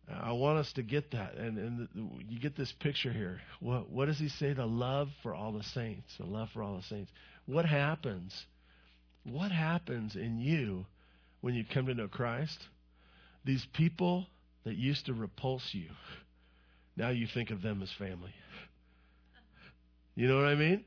I 0.08 0.32
want 0.32 0.58
us 0.58 0.72
to 0.74 0.82
get 0.82 1.12
that, 1.12 1.34
and, 1.34 1.58
and 1.58 2.24
you 2.28 2.38
get 2.38 2.56
this 2.56 2.72
picture 2.80 3.12
here. 3.12 3.40
What, 3.60 3.90
what 3.90 4.06
does 4.06 4.18
he 4.18 4.28
say? 4.28 4.52
The 4.52 4.66
love 4.66 5.08
for 5.22 5.34
all 5.34 5.52
the 5.52 5.62
saints. 5.62 6.14
The 6.18 6.26
love 6.26 6.50
for 6.52 6.62
all 6.62 6.76
the 6.76 6.82
saints. 6.82 7.10
What 7.46 7.64
happens? 7.64 8.34
What 9.24 9.50
happens 9.50 10.14
in 10.14 10.38
you 10.38 10.84
when 11.40 11.54
you 11.54 11.64
come 11.64 11.86
to 11.86 11.94
know 11.94 12.08
Christ? 12.08 12.58
These 13.44 13.66
people 13.72 14.26
that 14.64 14.76
used 14.76 15.06
to 15.06 15.14
repulse 15.14 15.70
you, 15.72 15.90
now 16.96 17.10
you 17.10 17.26
think 17.26 17.50
of 17.50 17.62
them 17.62 17.82
as 17.82 17.90
family. 17.92 18.34
You 20.14 20.28
know 20.28 20.36
what 20.36 20.46
I 20.46 20.54
mean? 20.54 20.84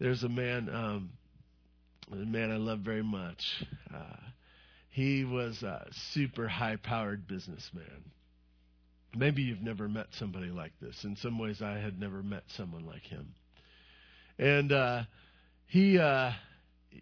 There's 0.00 0.24
a 0.24 0.28
man, 0.28 0.68
um, 0.68 1.10
a 2.10 2.16
man 2.16 2.50
I 2.50 2.56
love 2.56 2.80
very 2.80 3.02
much. 3.02 3.64
Uh, 3.94 4.16
he 4.88 5.24
was 5.24 5.62
a 5.62 5.86
super 6.12 6.48
high 6.48 6.76
powered 6.76 7.28
businessman. 7.28 8.12
Maybe 9.14 9.42
you've 9.42 9.62
never 9.62 9.88
met 9.88 10.06
somebody 10.12 10.48
like 10.48 10.72
this. 10.80 11.04
In 11.04 11.16
some 11.16 11.38
ways, 11.38 11.62
I 11.62 11.78
had 11.78 12.00
never 12.00 12.22
met 12.22 12.44
someone 12.48 12.86
like 12.86 13.02
him. 13.02 13.34
And 14.38 14.72
uh, 14.72 15.02
he 15.66 15.98
uh, 15.98 16.32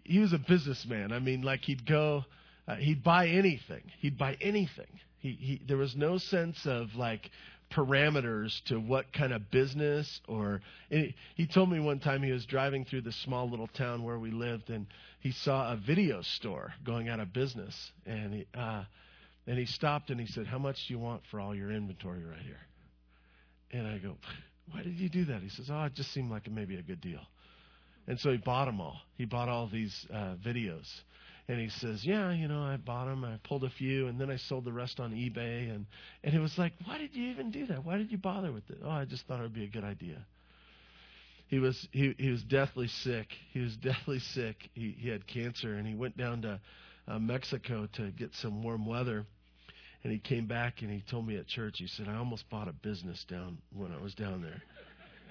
he 0.04 0.18
was 0.18 0.32
a 0.32 0.38
businessman. 0.38 1.12
I 1.12 1.18
mean, 1.18 1.42
like 1.42 1.61
he'd 1.62 1.87
go, 1.87 2.25
uh, 2.68 2.76
he'd 2.76 3.02
buy 3.02 3.28
anything. 3.28 3.82
He'd 3.98 4.18
buy 4.18 4.37
anything. 4.40 4.87
He, 5.20 5.32
he 5.32 5.62
there 5.66 5.78
was 5.78 5.96
no 5.96 6.18
sense 6.18 6.58
of 6.66 6.94
like 6.94 7.30
parameters 7.72 8.62
to 8.66 8.78
what 8.78 9.12
kind 9.12 9.32
of 9.32 9.50
business 9.50 10.20
or 10.26 10.60
he 10.88 11.46
told 11.52 11.70
me 11.70 11.78
one 11.78 11.98
time 11.98 12.22
he 12.22 12.32
was 12.32 12.46
driving 12.46 12.84
through 12.84 13.02
the 13.02 13.12
small 13.12 13.50
little 13.50 13.66
town 13.66 14.02
where 14.02 14.18
we 14.18 14.30
lived 14.30 14.70
and 14.70 14.87
he 15.20 15.32
saw 15.32 15.70
a 15.72 15.76
video 15.76 16.22
store 16.22 16.72
going 16.87 17.10
out 17.10 17.20
of 17.20 17.30
business 17.32 17.75
and 18.06 18.32
he 18.32 18.46
uh 18.54 18.84
and 19.46 19.58
he 19.58 19.66
stopped 19.66 20.08
and 20.08 20.18
he 20.18 20.26
said 20.26 20.46
how 20.46 20.58
much 20.58 20.76
do 20.87 20.94
you 20.94 20.98
want 20.98 21.20
for 21.30 21.40
all 21.40 21.54
your 21.54 21.70
inventory 21.70 22.25
right 22.25 22.40
here? 22.42 22.60
And 23.72 23.87
i 23.87 23.98
go 23.98 24.16
why 24.72 24.82
did 24.82 24.98
you 24.98 25.10
do 25.10 25.26
that? 25.26 25.42
He 25.42 25.50
says 25.50 25.68
oh 25.70 25.84
it 25.84 25.94
just 25.94 26.12
seemed 26.14 26.30
like 26.30 26.46
it 26.46 26.52
may 26.52 26.64
be 26.64 26.76
a 26.76 26.82
good 26.82 27.02
deal. 27.02 27.20
And 28.06 28.18
so 28.18 28.30
he 28.30 28.38
bought 28.38 28.64
them 28.64 28.80
all. 28.80 28.98
He 29.18 29.26
bought 29.26 29.50
all 29.50 29.68
these 29.70 30.06
uh 30.10 30.37
videos 30.42 30.87
and 31.49 31.59
he 31.59 31.71
says, 31.71 32.05
"Yeah, 32.05 32.31
you 32.31 32.47
know, 32.47 32.62
I 32.62 32.76
bought 32.76 33.07
them. 33.07 33.25
I 33.25 33.38
pulled 33.43 33.64
a 33.64 33.71
few, 33.71 34.07
and 34.07 34.21
then 34.21 34.31
I 34.31 34.37
sold 34.37 34.64
the 34.64 34.73
rest 34.73 35.00
on 35.00 35.12
eBay." 35.12 35.75
And 35.75 35.87
and 36.23 36.35
it 36.35 36.40
was 36.40 36.59
like, 36.59 36.75
"Why 36.85 36.99
did 36.99 37.17
you 37.17 37.31
even 37.31 37.50
do 37.50 37.67
that? 37.67 37.85
Why 37.85 37.97
did 37.97 38.12
you 38.12 38.19
bother 38.19 38.52
with 38.52 38.69
it?" 38.71 38.78
Oh, 38.85 38.90
I 38.90 39.07
just 39.07 39.26
thought 39.26 39.40
it 39.40 39.45
would 39.45 39.55
be 39.55 39.64
a 39.64 39.69
good 39.69 39.85
idea. 39.85 40.26
He 41.47 41.59
was 41.59 41.88
he 41.90 42.14
he 42.19 42.31
was 42.31 42.45
deathly 42.45 42.88
sick. 42.88 43.28
He 43.52 43.61
was 43.61 43.76
deathly 43.83 44.19
sick. 44.19 44.69
He 44.75 44.95
he 44.99 45.09
had 45.09 45.26
cancer, 45.26 45.75
and 45.75 45.87
he 45.87 45.95
went 45.95 46.19
down 46.19 46.43
to 46.43 46.61
uh, 47.09 47.19
Mexico 47.19 47.88
to 47.95 48.11
get 48.11 48.35
some 48.35 48.62
warm 48.62 48.85
weather. 48.85 49.26
And 50.05 50.12
he 50.12 50.19
came 50.21 50.47
back 50.47 50.83
and 50.83 50.90
he 50.93 51.00
told 51.00 51.26
me 51.26 51.37
at 51.38 51.49
church. 51.49 51.78
He 51.78 51.87
said, 51.87 52.09
"I 52.09 52.17
almost 52.17 52.49
bought 52.50 52.69
a 52.69 52.73
business 52.73 53.25
down 53.25 53.59
when 53.73 53.90
I 53.90 54.00
was 54.00 54.14
down 54.14 54.43
there." 54.43 54.62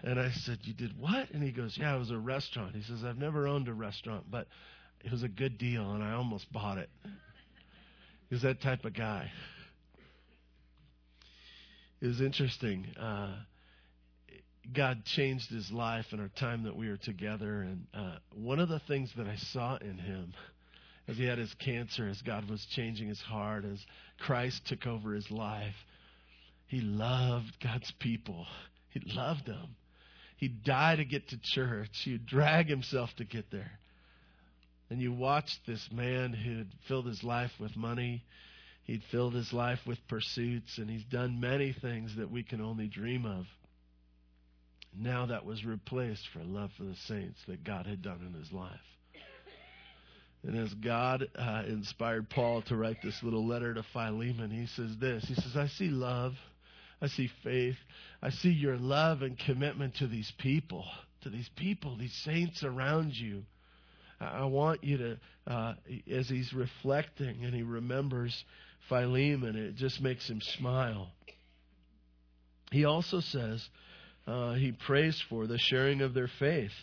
And 0.03 0.19
I 0.19 0.31
said, 0.31 0.59
"You 0.63 0.73
did 0.73 0.97
what?" 0.99 1.29
And 1.29 1.43
he 1.43 1.51
goes, 1.51 1.77
"Yeah, 1.77 1.95
it 1.95 1.99
was 1.99 2.11
a 2.11 2.17
restaurant." 2.17 2.75
He 2.75 2.81
says, 2.81 3.03
"I've 3.03 3.17
never 3.19 3.47
owned 3.47 3.67
a 3.67 3.73
restaurant, 3.73 4.25
but." 4.31 4.47
It 5.03 5.11
was 5.11 5.23
a 5.23 5.27
good 5.27 5.57
deal, 5.57 5.91
and 5.91 6.03
I 6.03 6.13
almost 6.13 6.51
bought 6.51 6.77
it. 6.77 6.89
He 8.29 8.35
was 8.35 8.41
that 8.41 8.61
type 8.61 8.83
of 8.85 8.93
guy. 8.93 9.31
It 12.01 12.07
was 12.07 12.21
interesting. 12.21 12.85
Uh, 12.99 13.35
God 14.73 15.05
changed 15.05 15.49
his 15.49 15.71
life 15.71 16.07
in 16.11 16.19
our 16.19 16.29
time 16.29 16.63
that 16.63 16.75
we 16.75 16.89
were 16.89 16.97
together, 16.97 17.61
and 17.61 17.87
uh, 17.93 18.17
one 18.33 18.59
of 18.59 18.69
the 18.69 18.79
things 18.79 19.11
that 19.17 19.27
I 19.27 19.35
saw 19.35 19.77
in 19.77 19.97
him 19.97 20.33
as 21.07 21.17
he 21.17 21.25
had 21.25 21.37
his 21.37 21.53
cancer, 21.53 22.07
as 22.07 22.21
God 22.21 22.49
was 22.49 22.65
changing 22.65 23.07
his 23.07 23.21
heart, 23.21 23.63
as 23.63 23.85
Christ 24.19 24.65
took 24.65 24.85
over 24.85 25.13
his 25.13 25.31
life, 25.31 25.75
he 26.67 26.81
loved 26.81 27.57
God's 27.63 27.91
people. 27.99 28.45
He 28.89 29.01
loved 29.05 29.45
them. 29.45 29.75
He'd 30.35 30.63
die 30.63 30.97
to 30.97 31.05
get 31.05 31.29
to 31.29 31.37
church. 31.41 32.01
He'd 32.03 32.25
drag 32.25 32.67
himself 32.67 33.09
to 33.17 33.23
get 33.23 33.49
there. 33.51 33.79
And 34.89 35.01
you 35.01 35.11
watched 35.11 35.59
this 35.65 35.89
man 35.91 36.33
who'd 36.33 36.71
filled 36.87 37.07
his 37.07 37.23
life 37.23 37.51
with 37.59 37.75
money. 37.75 38.23
He'd 38.83 39.03
filled 39.11 39.33
his 39.33 39.51
life 39.51 39.79
with 39.85 39.97
pursuits, 40.07 40.77
and 40.77 40.89
he's 40.89 41.03
done 41.03 41.41
many 41.41 41.73
things 41.73 42.15
that 42.15 42.31
we 42.31 42.43
can 42.43 42.61
only 42.61 42.87
dream 42.87 43.25
of. 43.25 43.45
Now 44.95 45.25
that 45.25 45.45
was 45.45 45.65
replaced 45.65 46.27
for 46.29 46.43
love 46.43 46.71
for 46.77 46.83
the 46.83 46.95
saints 47.07 47.39
that 47.47 47.63
God 47.63 47.85
had 47.85 48.01
done 48.01 48.25
in 48.25 48.39
his 48.39 48.51
life. 48.51 48.79
And 50.43 50.57
as 50.57 50.73
God 50.75 51.27
uh, 51.35 51.63
inspired 51.67 52.29
Paul 52.29 52.61
to 52.63 52.75
write 52.77 53.01
this 53.03 53.21
little 53.21 53.45
letter 53.45 53.73
to 53.73 53.83
Philemon, 53.91 54.49
he 54.49 54.67
says 54.67 54.95
this 54.97 55.25
He 55.25 55.35
says, 55.35 55.57
I 55.57 55.67
see 55.67 55.89
love, 55.89 56.33
I 57.01 57.07
see 57.07 57.29
faith, 57.43 57.75
I 58.21 58.29
see 58.29 58.51
your 58.51 58.77
love 58.77 59.21
and 59.23 59.37
commitment 59.37 59.95
to 59.95 60.07
these 60.07 60.31
people, 60.37 60.85
to 61.21 61.29
these 61.29 61.49
people, 61.57 61.97
these 61.97 62.15
saints 62.23 62.63
around 62.63 63.13
you. 63.13 63.43
I 64.19 64.45
want 64.45 64.83
you 64.83 64.97
to, 64.97 65.17
uh, 65.45 65.73
as 66.11 66.27
he's 66.27 66.51
reflecting 66.53 67.45
and 67.45 67.53
he 67.53 67.63
remembers 67.63 68.43
Philemon, 68.89 69.55
it 69.55 69.75
just 69.75 70.01
makes 70.01 70.27
him 70.29 70.41
smile. 70.41 71.09
He 72.71 72.85
also 72.85 73.19
says 73.19 73.67
uh, 74.25 74.53
he 74.53 74.71
prays 74.71 75.21
for 75.29 75.47
the 75.47 75.57
sharing 75.57 76.01
of 76.01 76.13
their 76.13 76.29
faith, 76.39 76.73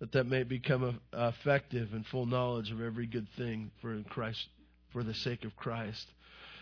that 0.00 0.12
that 0.12 0.26
may 0.26 0.42
become 0.42 1.00
effective 1.12 1.92
and 1.92 2.06
full 2.06 2.26
knowledge 2.26 2.70
of 2.70 2.80
every 2.80 3.06
good 3.06 3.28
thing 3.36 3.70
for 3.82 4.02
Christ, 4.08 4.48
for 4.92 5.02
the 5.02 5.14
sake 5.14 5.44
of 5.44 5.54
Christ. 5.56 6.06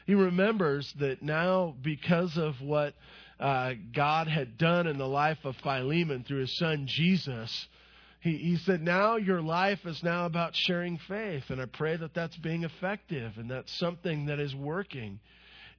He 0.07 0.15
remembers 0.15 0.93
that 0.99 1.23
now, 1.23 1.75
because 1.83 2.37
of 2.37 2.61
what 2.61 2.95
uh, 3.39 3.75
God 3.95 4.27
had 4.27 4.59
done 4.59 4.87
in 4.87 4.99
the 4.99 5.07
life 5.07 5.39
of 5.45 5.55
Philemon 5.63 6.25
through 6.25 6.41
his 6.41 6.57
son 6.59 6.87
Jesus, 6.89 7.69
he, 8.21 8.37
he 8.37 8.57
said, 8.57 8.83
now 8.83 9.17
your 9.17 9.41
life 9.41 9.81
is 9.85 10.03
now 10.03 10.27
about 10.27 10.55
sharing 10.55 10.99
faith. 10.99 11.45
And 11.51 11.61
I 11.61 11.67
pray 11.67 11.97
that 11.97 12.15
that's 12.15 12.37
being 12.37 12.65
effective 12.65 13.33
and 13.37 13.51
that's 13.51 13.73
something 13.79 14.27
that 14.27 14.41
is 14.41 14.55
working. 14.55 15.21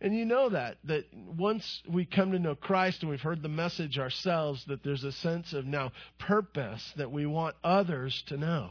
And 0.01 0.15
you 0.15 0.23
know 0.23 0.49
that, 0.49 0.77
that 0.85 1.05
once 1.13 1.81
we 1.87 2.05
come 2.05 2.31
to 2.31 2.39
know 2.39 2.55
Christ 2.55 3.01
and 3.01 3.09
we've 3.09 3.19
heard 3.19 3.43
the 3.43 3.49
message 3.49 3.99
ourselves, 3.99 4.63
that 4.67 4.83
there's 4.83 5.03
a 5.03 5.11
sense 5.11 5.51
of 5.51 5.65
now 5.65 5.91
purpose 6.17 6.93
that 6.95 7.11
we 7.11 7.25
want 7.25 7.55
others 7.61 8.23
to 8.27 8.37
know. 8.37 8.69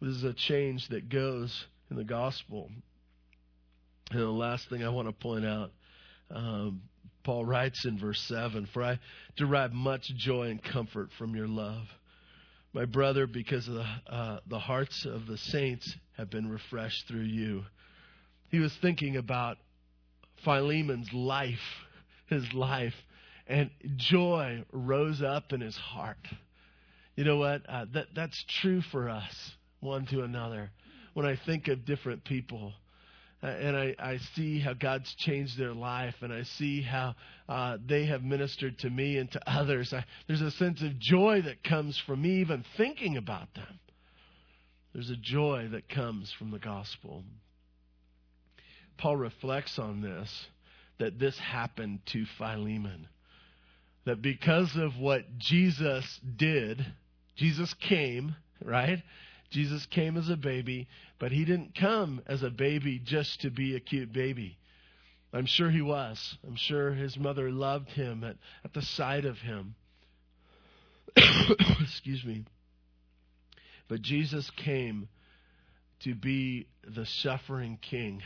This 0.00 0.16
is 0.16 0.24
a 0.24 0.32
change 0.32 0.88
that 0.88 1.10
goes 1.10 1.66
in 1.90 1.96
the 1.96 2.04
gospel. 2.04 2.70
And 4.10 4.20
the 4.20 4.26
last 4.26 4.70
thing 4.70 4.82
I 4.82 4.88
want 4.88 5.08
to 5.08 5.12
point 5.12 5.44
out, 5.44 5.72
um, 6.30 6.80
Paul 7.22 7.44
writes 7.44 7.84
in 7.84 7.98
verse 7.98 8.20
7 8.22 8.66
For 8.72 8.82
I 8.82 8.98
derive 9.36 9.74
much 9.74 10.10
joy 10.16 10.44
and 10.44 10.62
comfort 10.62 11.10
from 11.18 11.36
your 11.36 11.46
love 11.46 11.84
my 12.72 12.84
brother, 12.84 13.26
because 13.26 13.66
the, 13.66 13.84
uh, 14.08 14.38
the 14.46 14.58
hearts 14.58 15.04
of 15.04 15.26
the 15.26 15.38
saints 15.38 15.96
have 16.16 16.30
been 16.30 16.48
refreshed 16.48 17.08
through 17.08 17.22
you. 17.22 17.64
He 18.50 18.58
was 18.58 18.72
thinking 18.80 19.16
about 19.16 19.56
Philemon's 20.44 21.12
life, 21.12 21.58
his 22.26 22.52
life, 22.52 22.94
and 23.46 23.70
joy 23.96 24.64
rose 24.72 25.22
up 25.22 25.52
in 25.52 25.60
his 25.60 25.76
heart. 25.76 26.18
You 27.16 27.24
know 27.24 27.36
what? 27.36 27.62
Uh, 27.68 27.86
that, 27.92 28.06
that's 28.14 28.44
true 28.60 28.80
for 28.80 29.08
us, 29.08 29.52
one 29.80 30.06
to 30.06 30.22
another. 30.22 30.70
When 31.14 31.26
I 31.26 31.36
think 31.44 31.68
of 31.68 31.84
different 31.84 32.24
people, 32.24 32.72
and 33.42 33.76
I, 33.76 33.94
I 33.98 34.18
see 34.34 34.60
how 34.60 34.74
God's 34.74 35.14
changed 35.14 35.58
their 35.58 35.72
life, 35.72 36.14
and 36.20 36.32
I 36.32 36.42
see 36.42 36.82
how 36.82 37.14
uh, 37.48 37.78
they 37.84 38.06
have 38.06 38.22
ministered 38.22 38.78
to 38.80 38.90
me 38.90 39.16
and 39.16 39.30
to 39.32 39.40
others. 39.50 39.92
I, 39.92 40.04
there's 40.26 40.42
a 40.42 40.50
sense 40.50 40.82
of 40.82 40.98
joy 40.98 41.42
that 41.42 41.64
comes 41.64 41.98
from 42.06 42.22
me 42.22 42.40
even 42.40 42.64
thinking 42.76 43.16
about 43.16 43.52
them. 43.54 43.80
There's 44.92 45.10
a 45.10 45.16
joy 45.16 45.68
that 45.72 45.88
comes 45.88 46.32
from 46.38 46.50
the 46.50 46.58
gospel. 46.58 47.24
Paul 48.98 49.16
reflects 49.16 49.78
on 49.78 50.02
this 50.02 50.46
that 50.98 51.18
this 51.18 51.38
happened 51.38 52.00
to 52.06 52.26
Philemon. 52.36 53.08
That 54.04 54.20
because 54.20 54.76
of 54.76 54.98
what 54.98 55.38
Jesus 55.38 56.20
did, 56.36 56.84
Jesus 57.36 57.72
came, 57.88 58.34
right? 58.62 59.02
Jesus 59.50 59.84
came 59.86 60.16
as 60.16 60.28
a 60.28 60.36
baby, 60.36 60.88
but 61.18 61.32
he 61.32 61.44
didn't 61.44 61.74
come 61.74 62.22
as 62.26 62.42
a 62.42 62.50
baby 62.50 63.00
just 63.02 63.40
to 63.42 63.50
be 63.50 63.74
a 63.74 63.80
cute 63.80 64.12
baby. 64.12 64.58
I'm 65.32 65.46
sure 65.46 65.70
he 65.70 65.82
was. 65.82 66.38
I'm 66.46 66.56
sure 66.56 66.92
his 66.92 67.16
mother 67.16 67.50
loved 67.50 67.90
him 67.90 68.24
at, 68.24 68.36
at 68.64 68.72
the 68.72 68.82
sight 68.82 69.24
of 69.24 69.38
him. 69.38 69.74
Excuse 71.16 72.24
me. 72.24 72.44
But 73.88 74.02
Jesus 74.02 74.48
came 74.50 75.08
to 76.00 76.14
be 76.14 76.68
the 76.86 77.06
suffering 77.06 77.78
king. 77.80 78.22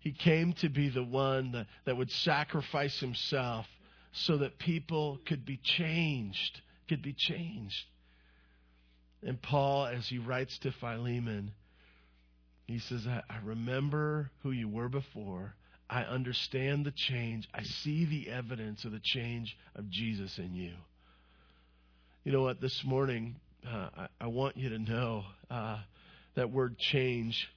He 0.00 0.12
came 0.12 0.52
to 0.54 0.68
be 0.68 0.88
the 0.88 1.04
one 1.04 1.52
that, 1.52 1.66
that 1.84 1.96
would 1.96 2.10
sacrifice 2.10 2.98
himself 3.00 3.66
so 4.12 4.38
that 4.38 4.58
people 4.58 5.18
could 5.26 5.44
be 5.44 5.58
changed, 5.58 6.60
could 6.88 7.02
be 7.02 7.12
changed. 7.12 7.84
And 9.22 9.40
Paul, 9.40 9.86
as 9.86 10.08
he 10.08 10.18
writes 10.18 10.58
to 10.58 10.72
Philemon, 10.72 11.52
he 12.66 12.78
says, 12.78 13.06
I, 13.06 13.22
I 13.28 13.38
remember 13.44 14.30
who 14.42 14.50
you 14.50 14.68
were 14.68 14.88
before. 14.88 15.54
I 15.88 16.02
understand 16.02 16.86
the 16.86 16.92
change. 16.92 17.48
I 17.54 17.62
see 17.62 18.04
the 18.04 18.30
evidence 18.30 18.84
of 18.84 18.92
the 18.92 19.00
change 19.02 19.56
of 19.76 19.90
Jesus 19.90 20.38
in 20.38 20.54
you. 20.54 20.72
You 22.24 22.32
know 22.32 22.42
what? 22.42 22.60
This 22.60 22.82
morning, 22.84 23.36
uh, 23.66 23.88
I, 23.96 24.06
I, 24.20 24.26
want 24.28 24.56
you 24.56 24.70
to 24.70 24.78
know 24.78 25.24
uh, 25.50 25.78
that 26.34 26.50
word 26.50 26.78
change. 26.78 27.48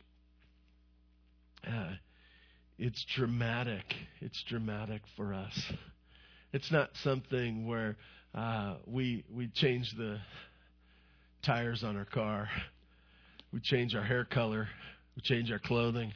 Uh, 1.65 1.91
it's 2.77 3.05
dramatic. 3.15 3.85
It's 4.21 4.43
dramatic 4.49 5.01
for 5.15 5.33
us. 5.33 5.57
It's 6.51 6.71
not 6.71 6.89
something 7.03 7.67
where 7.67 7.95
uh, 8.33 8.75
we 8.85 9.23
we 9.33 9.47
change 9.47 9.93
the 9.97 10.19
tires 11.45 11.83
on 11.83 11.95
our 11.95 12.05
car. 12.05 12.49
We 13.53 13.59
change 13.59 13.95
our 13.95 14.03
hair 14.03 14.25
color. 14.25 14.67
We 15.15 15.21
change 15.21 15.51
our 15.51 15.59
clothing. 15.59 16.11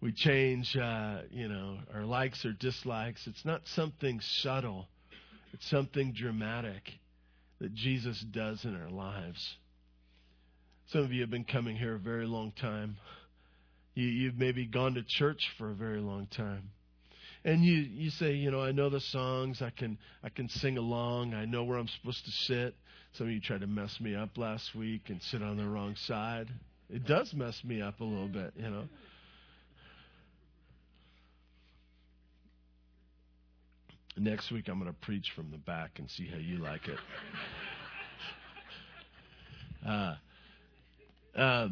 We 0.00 0.12
change, 0.12 0.76
uh, 0.76 1.20
you 1.30 1.48
know, 1.48 1.78
our 1.94 2.04
likes 2.04 2.44
or 2.44 2.52
dislikes. 2.52 3.26
It's 3.26 3.44
not 3.44 3.62
something 3.74 4.20
subtle. 4.20 4.88
It's 5.52 5.68
something 5.70 6.12
dramatic 6.12 6.82
that 7.60 7.72
Jesus 7.74 8.22
does 8.30 8.64
in 8.64 8.74
our 8.74 8.90
lives. 8.90 9.56
Some 10.88 11.02
of 11.02 11.12
you 11.12 11.22
have 11.22 11.30
been 11.30 11.44
coming 11.44 11.76
here 11.76 11.94
a 11.94 11.98
very 11.98 12.26
long 12.26 12.52
time. 12.52 12.96
You, 13.94 14.06
you've 14.06 14.36
maybe 14.36 14.66
gone 14.66 14.94
to 14.94 15.02
church 15.02 15.50
for 15.56 15.70
a 15.70 15.74
very 15.74 16.00
long 16.00 16.26
time 16.26 16.70
and 17.44 17.64
you 17.64 17.74
you 17.74 18.10
say 18.10 18.32
you 18.32 18.50
know 18.50 18.60
i 18.60 18.72
know 18.72 18.90
the 18.90 19.00
songs 19.00 19.62
i 19.62 19.70
can 19.70 19.96
i 20.24 20.28
can 20.28 20.48
sing 20.48 20.76
along 20.76 21.32
i 21.32 21.44
know 21.44 21.62
where 21.62 21.78
i'm 21.78 21.86
supposed 21.86 22.24
to 22.24 22.30
sit 22.30 22.74
some 23.16 23.28
of 23.28 23.32
you 23.32 23.40
tried 23.40 23.60
to 23.60 23.66
mess 23.66 23.98
me 24.00 24.14
up 24.14 24.36
last 24.36 24.74
week 24.74 25.08
and 25.08 25.22
sit 25.22 25.42
on 25.42 25.56
the 25.56 25.66
wrong 25.66 25.94
side. 25.96 26.48
It 26.90 27.06
does 27.06 27.32
mess 27.34 27.58
me 27.64 27.80
up 27.80 28.00
a 28.00 28.04
little 28.04 28.28
bit, 28.28 28.52
you 28.56 28.68
know. 28.68 28.84
Next 34.18 34.50
week, 34.50 34.68
I'm 34.68 34.78
going 34.78 34.90
to 34.90 34.98
preach 35.00 35.32
from 35.34 35.50
the 35.50 35.58
back 35.58 35.98
and 35.98 36.10
see 36.10 36.26
how 36.26 36.38
you 36.38 36.58
like 36.58 36.86
it. 36.88 36.98
Uh, 39.86 40.16
uh, 41.36 41.68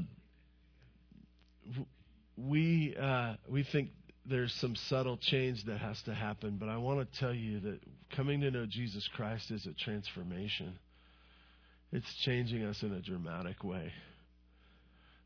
we 2.37 2.95
uh, 3.01 3.35
we 3.49 3.64
think 3.73 3.88
there's 4.25 4.53
some 4.61 4.77
subtle 4.77 5.16
change 5.16 5.64
that 5.64 5.79
has 5.79 6.01
to 6.03 6.14
happen, 6.14 6.59
but 6.61 6.69
I 6.69 6.77
want 6.77 7.01
to 7.01 7.19
tell 7.19 7.35
you 7.35 7.59
that 7.61 7.81
coming 8.14 8.40
to 8.42 8.53
know 8.53 8.66
Jesus 8.66 9.09
Christ 9.16 9.51
is 9.51 9.66
a 9.66 9.73
transformation. 9.73 10.79
It's 11.95 12.13
changing 12.25 12.65
us 12.65 12.83
in 12.83 12.93
a 12.93 13.01
dramatic 13.01 13.63
way. 13.63 13.93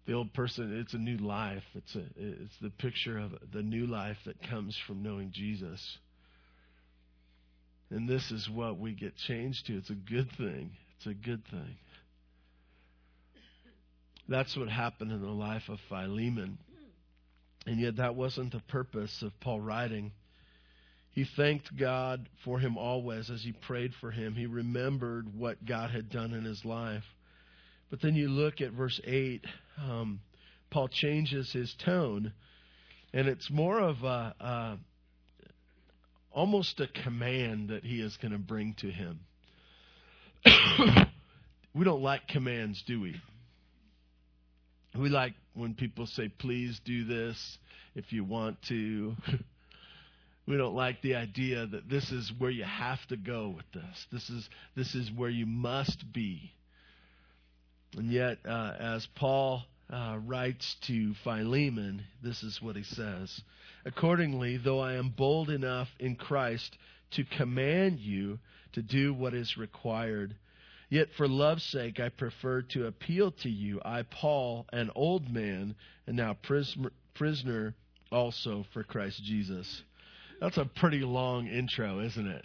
The 0.07 0.13
old 0.13 0.35
person, 0.35 0.79
it's 0.79 0.93
a 0.93 0.99
new 0.99 1.17
life. 1.17 1.63
It's 1.75 1.97
a, 1.97 2.05
it's 2.15 2.55
the 2.61 2.69
picture 2.69 3.19
of 3.19 3.33
the 3.55 3.63
new 3.63 3.87
life 3.87 4.19
that 4.27 4.37
comes 4.51 4.79
from 4.87 5.03
knowing 5.03 5.33
Jesus. 5.33 5.81
And 7.89 8.07
this 8.07 8.31
is 8.31 8.51
what 8.53 8.79
we 8.79 8.93
get 8.93 9.17
changed 9.17 9.67
to. 9.69 9.79
It's 9.79 9.89
a 9.89 9.95
good 9.95 10.29
thing. 10.37 10.73
It's 10.99 11.07
a 11.07 11.15
good 11.15 11.43
thing. 11.51 11.77
That's 14.29 14.55
what 14.55 14.69
happened 14.69 15.11
in 15.11 15.23
the 15.23 15.29
life 15.29 15.71
of 15.71 15.79
Philemon. 15.89 16.59
And 17.67 17.81
yet, 17.81 17.97
that 17.97 18.15
wasn't 18.15 18.53
the 18.53 18.61
purpose 18.69 19.23
of 19.23 19.33
Paul 19.41 19.61
writing. 19.61 20.13
He 21.19 21.27
thanked 21.37 21.77
God 21.77 22.29
for 22.45 22.61
him 22.61 22.79
always 22.79 23.29
as 23.29 23.43
he 23.43 23.51
prayed 23.51 23.93
for 24.01 24.13
him. 24.13 24.37
He 24.37 24.47
remembered 24.47 25.37
what 25.37 25.65
God 25.67 25.91
had 25.91 26.11
done 26.11 26.33
in 26.33 26.45
his 26.45 26.65
life. 26.65 27.03
But 27.91 28.01
then 28.01 28.15
you 28.15 28.29
look 28.29 28.61
at 28.61 28.71
verse 28.71 29.01
8, 29.03 29.45
um, 29.83 30.21
Paul 30.71 30.87
changes 30.87 31.53
his 31.53 31.75
tone, 31.85 32.35
and 33.13 33.27
it's 33.27 33.51
more 33.51 33.81
of 33.81 34.05
a, 34.05 34.33
a 34.39 34.79
almost 36.31 36.79
a 36.79 36.87
command 36.87 37.71
that 37.71 37.83
he 37.83 38.01
is 38.01 38.17
going 38.19 38.31
to 38.31 38.39
bring 38.39 38.75
to 38.75 38.89
him. 38.89 39.19
we 41.75 41.83
don't 41.83 42.01
like 42.01 42.29
commands, 42.29 42.81
do 42.87 43.01
we? 43.01 43.21
We 44.97 45.09
like 45.09 45.35
when 45.55 45.75
people 45.75 46.07
say, 46.07 46.29
please 46.29 46.81
do 46.85 47.05
this 47.07 47.59
if 47.97 48.13
you 48.13 48.23
want 48.23 48.63
to. 48.69 49.17
We 50.49 50.57
don't 50.57 50.75
like 50.75 51.03
the 51.03 51.17
idea 51.17 51.67
that 51.67 51.91
this 51.91 52.11
is 52.11 52.33
where 52.39 52.51
you 52.51 52.65
have 52.65 53.07
to 53.09 53.19
go 53.19 53.51
with 53.55 53.71
this. 53.75 54.07
This 54.11 54.31
is 54.31 54.49
this 54.75 54.95
is 54.95 55.13
where 55.13 55.29
you 55.29 55.45
must 55.45 56.11
be. 56.11 56.53
And 57.99 58.11
yet, 58.11 58.39
uh, 58.47 58.73
as 58.79 59.07
Paul 59.15 59.65
uh, 59.93 60.19
writes 60.25 60.77
to 60.87 61.13
Philemon, 61.23 62.03
this 62.23 62.43
is 62.43 62.63
what 62.63 62.77
he 62.77 62.83
says. 62.83 63.43
Accordingly, 63.85 64.57
though 64.57 64.81
I 64.81 64.95
am 64.95 65.11
bold 65.11 65.51
enough 65.51 65.89
in 66.01 66.17
Christ 66.17 66.79
to 67.11 67.25
command 67.25 68.01
you 68.01 68.39
to 68.73 68.81
do 68.81 69.13
what 69.13 69.35
is 69.35 69.59
required, 69.59 70.35
yet 70.89 71.09
for 71.19 71.29
love's 71.29 71.65
sake 71.65 72.01
I 72.01 72.09
prefer 72.09 72.63
to 72.63 72.87
appeal 72.87 73.33
to 73.43 73.51
you, 73.51 73.83
I, 73.85 74.03
Paul, 74.03 74.65
an 74.73 74.91
old 74.95 75.31
man, 75.31 75.75
and 76.07 76.17
now 76.17 76.39
prisoner 77.15 77.75
also 78.11 78.65
for 78.73 78.83
Christ 78.83 79.23
Jesus. 79.23 79.83
That's 80.41 80.57
a 80.57 80.65
pretty 80.65 81.01
long 81.01 81.47
intro, 81.49 82.01
isn't 82.01 82.27
it? 82.27 82.45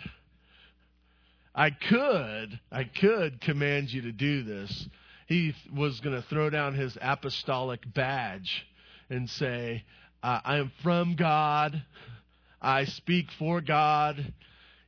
I 1.56 1.70
could, 1.70 2.60
I 2.72 2.84
could 2.86 3.40
command 3.42 3.92
you 3.92 4.02
to 4.04 4.12
do 4.12 4.44
this. 4.44 4.88
He 5.28 5.54
was 5.76 6.00
going 6.00 6.16
to 6.16 6.28
throw 6.28 6.50
down 6.50 6.74
his 6.74 6.98
apostolic 7.00 7.82
badge 7.94 8.66
and 9.10 9.30
say, 9.30 9.84
I 10.24 10.58
am 10.58 10.72
from 10.82 11.16
God. 11.16 11.84
I 12.62 12.86
speak 12.86 13.28
for 13.38 13.62
God. 13.62 14.34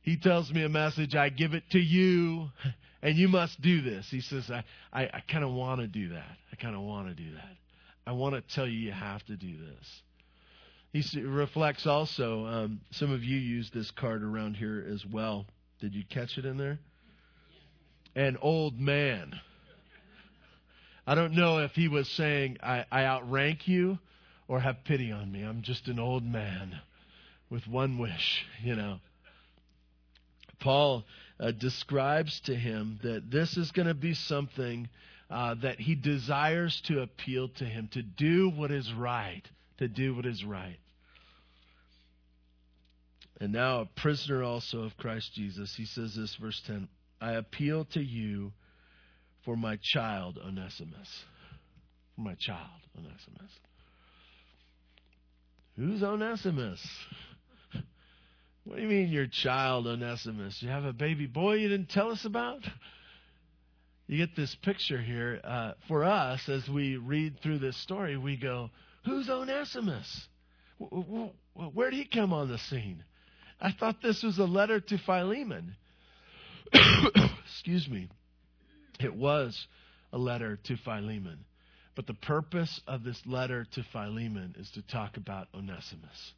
He 0.02 0.16
tells 0.16 0.50
me 0.50 0.64
a 0.64 0.68
message. 0.68 1.14
I 1.14 1.28
give 1.28 1.52
it 1.54 1.64
to 1.70 1.78
you, 1.78 2.48
and 3.02 3.16
you 3.16 3.28
must 3.28 3.60
do 3.60 3.82
this. 3.82 4.06
He 4.10 4.20
says, 4.20 4.50
I, 4.50 4.64
I, 4.92 5.02
I 5.04 5.22
kind 5.30 5.44
of 5.44 5.52
want 5.52 5.80
to 5.82 5.86
do 5.86 6.08
that. 6.10 6.36
I 6.52 6.56
kind 6.56 6.74
of 6.74 6.82
want 6.82 7.08
to 7.08 7.14
do 7.14 7.32
that. 7.34 7.56
I 8.06 8.12
want 8.12 8.34
to 8.34 8.54
tell 8.54 8.66
you 8.66 8.78
you 8.78 8.92
have 8.92 9.24
to 9.26 9.36
do 9.36 9.56
this. 9.58 10.02
He 10.92 11.02
reflects 11.20 11.86
also, 11.86 12.46
um, 12.46 12.80
some 12.90 13.12
of 13.12 13.22
you 13.22 13.36
use 13.36 13.70
this 13.70 13.90
card 13.90 14.22
around 14.22 14.56
here 14.56 14.86
as 14.92 15.04
well. 15.04 15.46
Did 15.80 15.94
you 15.94 16.04
catch 16.08 16.38
it 16.38 16.44
in 16.44 16.56
there? 16.56 16.78
An 18.14 18.38
old 18.40 18.80
man. 18.80 19.38
I 21.06 21.14
don't 21.14 21.34
know 21.34 21.58
if 21.58 21.72
he 21.72 21.88
was 21.88 22.08
saying, 22.08 22.58
I, 22.62 22.86
I 22.90 23.04
outrank 23.04 23.68
you 23.68 23.98
or 24.48 24.60
have 24.60 24.84
pity 24.84 25.12
on 25.12 25.30
me. 25.30 25.42
I'm 25.42 25.62
just 25.62 25.86
an 25.88 25.98
old 25.98 26.24
man 26.24 26.80
with 27.50 27.66
one 27.66 27.98
wish, 27.98 28.44
you 28.62 28.74
know. 28.74 28.98
Paul 30.58 31.04
uh, 31.38 31.50
describes 31.52 32.40
to 32.40 32.54
him 32.54 32.98
that 33.02 33.30
this 33.30 33.56
is 33.56 33.70
going 33.70 33.88
to 33.88 33.94
be 33.94 34.14
something 34.14 34.88
uh, 35.28 35.54
that 35.62 35.78
he 35.78 35.94
desires 35.94 36.80
to 36.86 37.02
appeal 37.02 37.48
to 37.48 37.64
him, 37.64 37.88
to 37.92 38.02
do 38.02 38.48
what 38.48 38.70
is 38.70 38.92
right, 38.92 39.42
to 39.78 39.88
do 39.88 40.14
what 40.14 40.26
is 40.26 40.44
right 40.44 40.78
and 43.40 43.52
now 43.52 43.80
a 43.80 43.86
prisoner 44.00 44.42
also 44.42 44.80
of 44.80 44.96
Christ 44.96 45.32
Jesus. 45.34 45.74
He 45.76 45.84
says 45.84 46.14
this, 46.14 46.34
verse 46.40 46.60
10 46.66 46.88
I 47.20 47.32
appeal 47.32 47.84
to 47.92 48.00
you 48.00 48.52
for 49.44 49.56
my 49.56 49.78
child, 49.82 50.38
Onesimus. 50.38 51.24
For 52.14 52.22
my 52.22 52.34
child, 52.38 52.80
Onesimus. 52.96 53.50
Who's 55.76 56.02
Onesimus? 56.02 56.86
What 58.64 58.78
do 58.78 58.82
you 58.82 58.88
mean 58.88 59.10
your 59.10 59.28
child, 59.28 59.86
Onesimus? 59.86 60.60
You 60.60 60.70
have 60.70 60.84
a 60.84 60.92
baby 60.92 61.26
boy 61.26 61.54
you 61.54 61.68
didn't 61.68 61.88
tell 61.88 62.10
us 62.10 62.24
about? 62.24 62.66
You 64.08 64.18
get 64.18 64.34
this 64.34 64.56
picture 64.56 65.00
here. 65.00 65.40
Uh, 65.44 65.74
for 65.86 66.02
us, 66.02 66.40
as 66.48 66.68
we 66.68 66.96
read 66.96 67.38
through 67.40 67.60
this 67.60 67.76
story, 67.76 68.16
we 68.16 68.36
go, 68.36 68.70
Who's 69.06 69.30
Onesimus? 69.30 70.28
Where 70.78 71.90
did 71.90 71.96
he 71.96 72.04
come 72.04 72.32
on 72.32 72.48
the 72.48 72.58
scene? 72.58 73.04
I 73.60 73.72
thought 73.72 74.02
this 74.02 74.22
was 74.22 74.38
a 74.38 74.44
letter 74.44 74.80
to 74.80 74.98
Philemon. 74.98 75.76
Excuse 76.72 77.88
me. 77.88 78.08
It 79.00 79.14
was 79.14 79.66
a 80.12 80.18
letter 80.18 80.58
to 80.64 80.76
Philemon. 80.76 81.44
But 81.94 82.06
the 82.06 82.14
purpose 82.14 82.80
of 82.86 83.04
this 83.04 83.20
letter 83.24 83.66
to 83.72 83.82
Philemon 83.92 84.56
is 84.58 84.70
to 84.72 84.82
talk 84.82 85.16
about 85.16 85.48
Onesimus, 85.54 86.34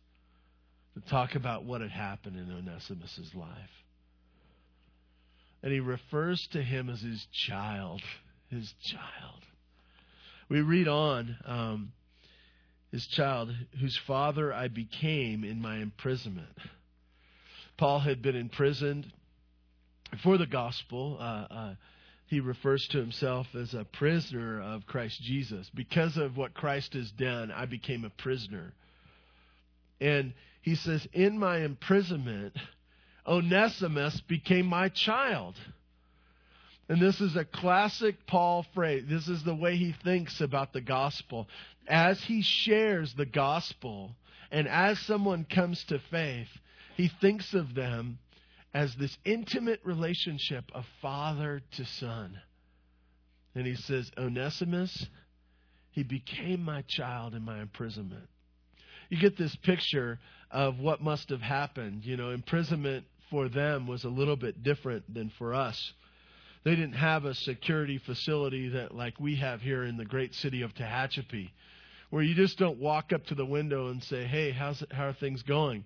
to 0.95 1.01
talk 1.11 1.35
about 1.35 1.65
what 1.65 1.81
had 1.81 1.91
happened 1.91 2.37
in 2.37 2.53
Onesimus' 2.53 3.35
life. 3.35 3.71
And 5.63 5.73
he 5.73 5.81
refers 5.81 6.47
to 6.53 6.63
him 6.63 6.89
as 6.91 7.01
his 7.01 7.27
child, 7.33 8.03
his 8.51 8.73
child. 8.85 9.43
We 10.49 10.61
read 10.61 10.87
on, 10.87 11.37
um, 11.45 11.93
his 12.93 13.07
child, 13.07 13.55
whose 13.81 13.99
father 14.07 14.53
I 14.53 14.69
became 14.69 15.45
in 15.45 15.61
my 15.61 15.79
imprisonment. 15.79 16.57
Paul 17.77 18.01
had 18.01 18.23
been 18.23 18.37
imprisoned 18.37 19.07
for 20.23 20.39
the 20.39 20.47
gospel. 20.47 21.17
Uh, 21.21 21.23
uh, 21.23 21.75
he 22.27 22.41
refers 22.41 22.87
to 22.89 22.99
himself 22.99 23.47
as 23.55 23.73
a 23.73 23.85
prisoner 23.85 24.61
of 24.61 24.87
Christ 24.87 25.23
Jesus. 25.23 25.71
Because 25.75 26.17
of 26.17 26.37
what 26.37 26.55
Christ 26.55 26.95
has 26.95 27.11
done, 27.13 27.51
I 27.51 27.67
became 27.67 28.05
a 28.05 28.11
prisoner. 28.11 28.73
And 30.01 30.35
he 30.63 30.75
says, 30.75 31.07
In 31.13 31.39
my 31.39 31.59
imprisonment, 31.59 32.55
Onesimus 33.27 34.21
became 34.23 34.67
my 34.67 34.89
child. 34.89 35.55
And 36.89 37.01
this 37.01 37.21
is 37.21 37.37
a 37.37 37.45
classic 37.45 38.27
Paul 38.27 38.65
phrase. 38.75 39.05
This 39.09 39.29
is 39.29 39.45
the 39.45 39.55
way 39.55 39.77
he 39.77 39.95
thinks 40.05 40.41
about 40.41 40.73
the 40.73 40.81
gospel. 40.81 41.47
As 41.87 42.23
he 42.25 42.43
shares 42.43 43.13
the 43.15 43.27
gospel, 43.27 44.17
and 44.51 44.67
as 44.67 44.99
someone 45.01 45.45
comes 45.45 45.85
to 45.85 45.99
faith, 46.11 46.49
he 46.97 47.11
thinks 47.21 47.53
of 47.53 47.75
them 47.75 48.19
as 48.73 48.95
this 48.97 49.17
intimate 49.25 49.81
relationship 49.85 50.65
of 50.75 50.85
father 51.03 51.63
to 51.73 51.85
son. 51.85 52.41
And 53.55 53.67
he 53.67 53.75
says, 53.75 54.11
Onesimus, 54.17 55.07
he 55.91 56.03
became 56.03 56.63
my 56.63 56.83
child 56.83 57.35
in 57.35 57.43
my 57.43 57.61
imprisonment. 57.61 58.29
You 59.11 59.19
get 59.19 59.37
this 59.37 59.57
picture 59.57 60.19
of 60.51 60.79
what 60.79 61.03
must 61.03 61.31
have 61.31 61.41
happened. 61.41 62.05
You 62.05 62.17
know, 62.17 62.31
imprisonment 62.31 63.05
for 63.31 63.49
them 63.49 63.87
was 63.87 64.05
a 64.05 64.09
little 64.09 64.37
bit 64.37 64.63
different 64.63 65.13
than 65.13 65.31
for 65.39 65.55
us. 65.55 65.93
They 66.69 66.77
didn't 66.77 66.97
have 66.97 67.25
a 67.25 67.33
security 67.33 67.97
facility 67.97 68.69
that 68.69 68.95
like 68.95 69.19
we 69.19 69.37
have 69.37 69.63
here 69.63 69.85
in 69.85 69.97
the 69.97 70.05
great 70.05 70.35
city 70.35 70.61
of 70.61 70.75
Tehachapi, 70.75 71.49
where 72.11 72.23
you 72.23 72.35
just 72.35 72.59
don't 72.59 72.77
walk 72.79 73.11
up 73.11 73.25
to 73.29 73.35
the 73.35 73.47
window 73.47 73.89
and 73.89 74.05
say, 74.05 74.27
"Hey, 74.27 74.51
how's 74.51 74.85
how 74.91 75.07
are 75.07 75.13
things 75.15 75.43
going?" 75.43 75.85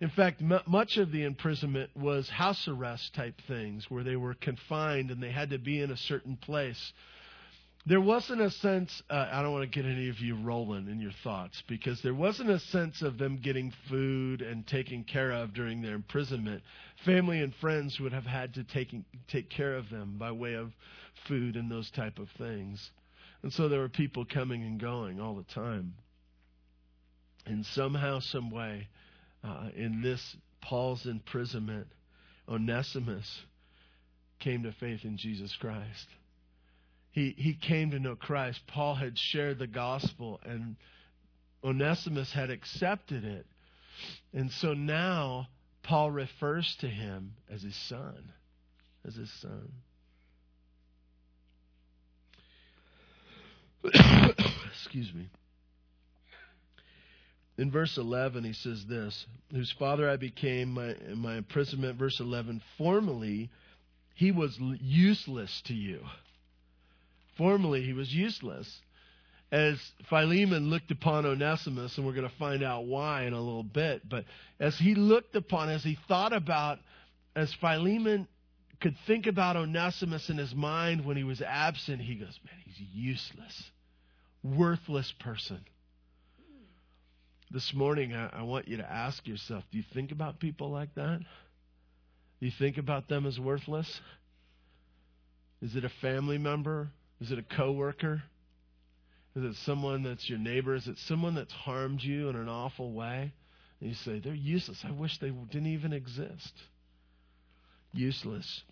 In 0.00 0.08
fact, 0.08 0.40
m- 0.40 0.62
much 0.66 0.96
of 0.96 1.12
the 1.12 1.24
imprisonment 1.24 1.94
was 1.94 2.30
house 2.30 2.66
arrest 2.66 3.12
type 3.12 3.42
things 3.46 3.90
where 3.90 4.04
they 4.04 4.16
were 4.16 4.32
confined 4.32 5.10
and 5.10 5.22
they 5.22 5.30
had 5.30 5.50
to 5.50 5.58
be 5.58 5.82
in 5.82 5.90
a 5.90 5.98
certain 5.98 6.38
place. 6.38 6.94
There 7.84 8.00
wasn't 8.00 8.40
a 8.40 8.50
sense, 8.50 9.02
uh, 9.10 9.28
I 9.32 9.42
don't 9.42 9.52
want 9.52 9.70
to 9.70 9.82
get 9.82 9.90
any 9.90 10.08
of 10.08 10.20
you 10.20 10.36
rolling 10.36 10.88
in 10.88 11.00
your 11.00 11.12
thoughts, 11.24 11.62
because 11.66 12.00
there 12.00 12.14
wasn't 12.14 12.48
a 12.48 12.60
sense 12.60 13.02
of 13.02 13.18
them 13.18 13.38
getting 13.38 13.72
food 13.90 14.40
and 14.40 14.64
taken 14.64 15.02
care 15.02 15.32
of 15.32 15.52
during 15.52 15.82
their 15.82 15.96
imprisonment. 15.96 16.62
Family 17.04 17.40
and 17.40 17.54
friends 17.56 17.98
would 18.00 18.12
have 18.12 18.26
had 18.26 18.54
to 18.54 18.64
take, 18.64 18.94
take 19.28 19.50
care 19.50 19.74
of 19.76 19.90
them 19.90 20.16
by 20.18 20.32
way 20.32 20.54
of 20.54 20.72
food 21.26 21.56
and 21.56 21.70
those 21.70 21.90
type 21.90 22.18
of 22.18 22.28
things. 22.38 22.90
And 23.42 23.52
so 23.52 23.68
there 23.68 23.80
were 23.80 23.88
people 23.88 24.24
coming 24.24 24.62
and 24.62 24.80
going 24.80 25.20
all 25.20 25.34
the 25.34 25.54
time. 25.54 25.94
And 27.44 27.66
somehow, 27.66 28.20
some 28.20 28.50
way, 28.50 28.88
uh, 29.42 29.68
in 29.76 30.00
this 30.00 30.36
Paul's 30.60 31.06
imprisonment, 31.06 31.88
Onesimus 32.48 33.42
came 34.38 34.62
to 34.62 34.72
faith 34.72 35.00
in 35.04 35.16
Jesus 35.16 35.56
Christ. 35.60 36.06
He, 37.10 37.34
he 37.36 37.54
came 37.54 37.90
to 37.90 37.98
know 37.98 38.16
Christ. 38.16 38.60
Paul 38.68 38.94
had 38.94 39.18
shared 39.18 39.58
the 39.58 39.66
gospel, 39.66 40.40
and 40.44 40.76
Onesimus 41.64 42.32
had 42.32 42.50
accepted 42.50 43.24
it. 43.24 43.46
And 44.32 44.50
so 44.50 44.72
now 44.72 45.48
Paul 45.82 46.10
refers 46.10 46.76
to 46.80 46.88
him 46.88 47.34
as 47.50 47.62
his 47.62 47.76
son. 47.88 48.32
As 49.06 49.14
his 49.16 49.30
son. 49.40 49.72
Excuse 54.70 55.12
me. 55.12 55.28
In 57.58 57.70
verse 57.70 57.96
11, 57.96 58.44
he 58.44 58.52
says 58.52 58.86
this 58.86 59.26
Whose 59.52 59.72
father 59.72 60.08
I 60.08 60.16
became 60.16 60.72
my, 60.72 60.94
in 61.08 61.18
my 61.18 61.36
imprisonment. 61.36 61.98
Verse 61.98 62.18
11, 62.20 62.62
formerly 62.78 63.50
he 64.14 64.30
was 64.30 64.58
useless 64.80 65.62
to 65.66 65.74
you. 65.74 66.00
Formerly 67.36 67.82
he 67.82 67.92
was 67.92 68.14
useless. 68.14 68.80
As 69.52 69.78
Philemon 70.08 70.70
looked 70.70 70.90
upon 70.90 71.26
Onesimus, 71.26 71.96
and 71.96 72.06
we're 72.06 72.14
going 72.14 72.28
to 72.28 72.36
find 72.36 72.64
out 72.64 72.86
why 72.86 73.24
in 73.24 73.34
a 73.34 73.40
little 73.40 73.62
bit, 73.62 74.08
but 74.08 74.24
as 74.58 74.76
he 74.78 74.94
looked 74.94 75.36
upon, 75.36 75.68
as 75.68 75.84
he 75.84 75.96
thought 76.08 76.32
about, 76.32 76.78
as 77.36 77.52
Philemon 77.54 78.26
could 78.80 78.96
think 79.06 79.28
about 79.28 79.56
Onesimus 79.56 80.30
in 80.30 80.38
his 80.38 80.54
mind 80.54 81.04
when 81.04 81.16
he 81.16 81.22
was 81.22 81.40
absent, 81.42 82.00
he 82.00 82.14
goes, 82.14 82.40
Man, 82.44 82.54
he's 82.64 82.80
useless, 82.94 83.70
worthless 84.42 85.12
person 85.20 85.60
this 87.52 87.74
morning, 87.74 88.14
I, 88.14 88.28
I, 88.28 88.42
want 88.42 88.66
you 88.66 88.78
to 88.78 88.90
ask 88.90 89.26
yourself 89.26 89.62
do 89.70 89.78
you 89.78 89.84
think 89.92 90.10
about 90.10 90.40
people 90.40 90.70
like 90.70 90.94
that? 90.94 91.20
Do 92.40 92.46
you 92.46 92.52
think 92.58 92.78
about 92.78 93.08
them 93.08 93.26
as 93.26 93.38
worthless? 93.38 94.00
Is 95.60 95.76
it 95.76 95.84
a 95.84 95.90
family 96.00 96.38
member? 96.38 96.90
Is 97.20 97.30
it 97.30 97.38
a 97.38 97.42
coworker? 97.42 98.22
Is 99.34 99.44
it 99.44 99.56
someone 99.64 100.02
that's 100.02 100.28
your 100.28 100.38
neighbor? 100.38 100.74
Is 100.74 100.86
it 100.86 100.98
someone 101.06 101.34
that's 101.34 101.52
harmed 101.52 102.02
you 102.02 102.28
in 102.28 102.36
an 102.36 102.48
awful 102.48 102.92
way? 102.92 103.32
And 103.80 103.88
you 103.88 103.94
say, 103.94 104.18
they're 104.18 104.34
useless. 104.34 104.84
I 104.86 104.90
wish 104.90 105.18
they 105.18 105.30
didn't 105.30 105.72
even 105.72 105.92
exist. 105.92 106.52
Useless. 107.92 108.62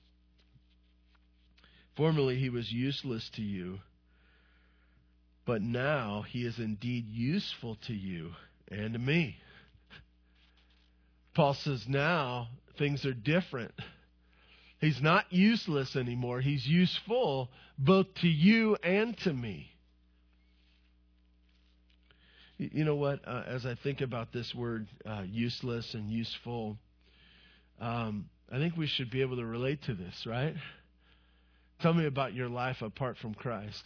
Formerly, 1.96 2.38
he 2.38 2.50
was 2.50 2.70
useless 2.70 3.28
to 3.34 3.42
you, 3.42 3.78
but 5.44 5.60
now 5.62 6.24
he 6.28 6.46
is 6.46 6.58
indeed 6.58 7.06
useful 7.08 7.76
to 7.86 7.92
you 7.92 8.32
and 8.70 8.92
to 8.92 8.98
me. 8.98 9.36
Paul 11.34 11.54
says 11.54 11.84
now 11.88 12.48
things 12.78 13.04
are 13.04 13.12
different. 13.12 13.72
He's 14.80 15.00
not 15.02 15.26
useless 15.30 15.96
anymore. 15.96 16.40
He's 16.40 16.66
useful 16.66 17.50
both 17.78 18.06
to 18.22 18.28
you 18.28 18.76
and 18.82 19.16
to 19.18 19.32
me. 19.32 19.70
You 22.60 22.84
know 22.84 22.96
what? 22.96 23.26
Uh, 23.26 23.42
as 23.46 23.64
I 23.64 23.74
think 23.82 24.02
about 24.02 24.32
this 24.32 24.54
word 24.54 24.86
uh, 25.06 25.22
useless 25.26 25.94
and 25.94 26.10
useful, 26.10 26.76
um, 27.80 28.28
I 28.52 28.58
think 28.58 28.76
we 28.76 28.86
should 28.86 29.10
be 29.10 29.22
able 29.22 29.36
to 29.36 29.46
relate 29.46 29.82
to 29.84 29.94
this, 29.94 30.26
right? 30.26 30.54
Tell 31.80 31.94
me 31.94 32.04
about 32.04 32.34
your 32.34 32.48
life 32.48 32.82
apart 32.82 33.16
from 33.16 33.32
Christ. 33.32 33.82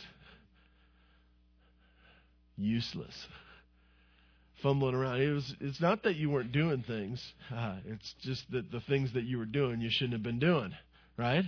Useless 2.56 3.14
fumbling 4.60 4.94
around. 4.94 5.20
It 5.20 5.30
was. 5.30 5.54
It's 5.60 5.80
not 5.80 6.02
that 6.02 6.16
you 6.16 6.30
weren't 6.30 6.50
doing 6.50 6.82
things. 6.84 7.22
Uh, 7.54 7.76
it's 7.86 8.14
just 8.22 8.50
that 8.50 8.72
the 8.72 8.80
things 8.80 9.12
that 9.12 9.24
you 9.24 9.38
were 9.38 9.44
doing 9.44 9.80
you 9.80 9.90
shouldn't 9.90 10.14
have 10.14 10.22
been 10.22 10.40
doing. 10.40 10.72
Right? 11.16 11.44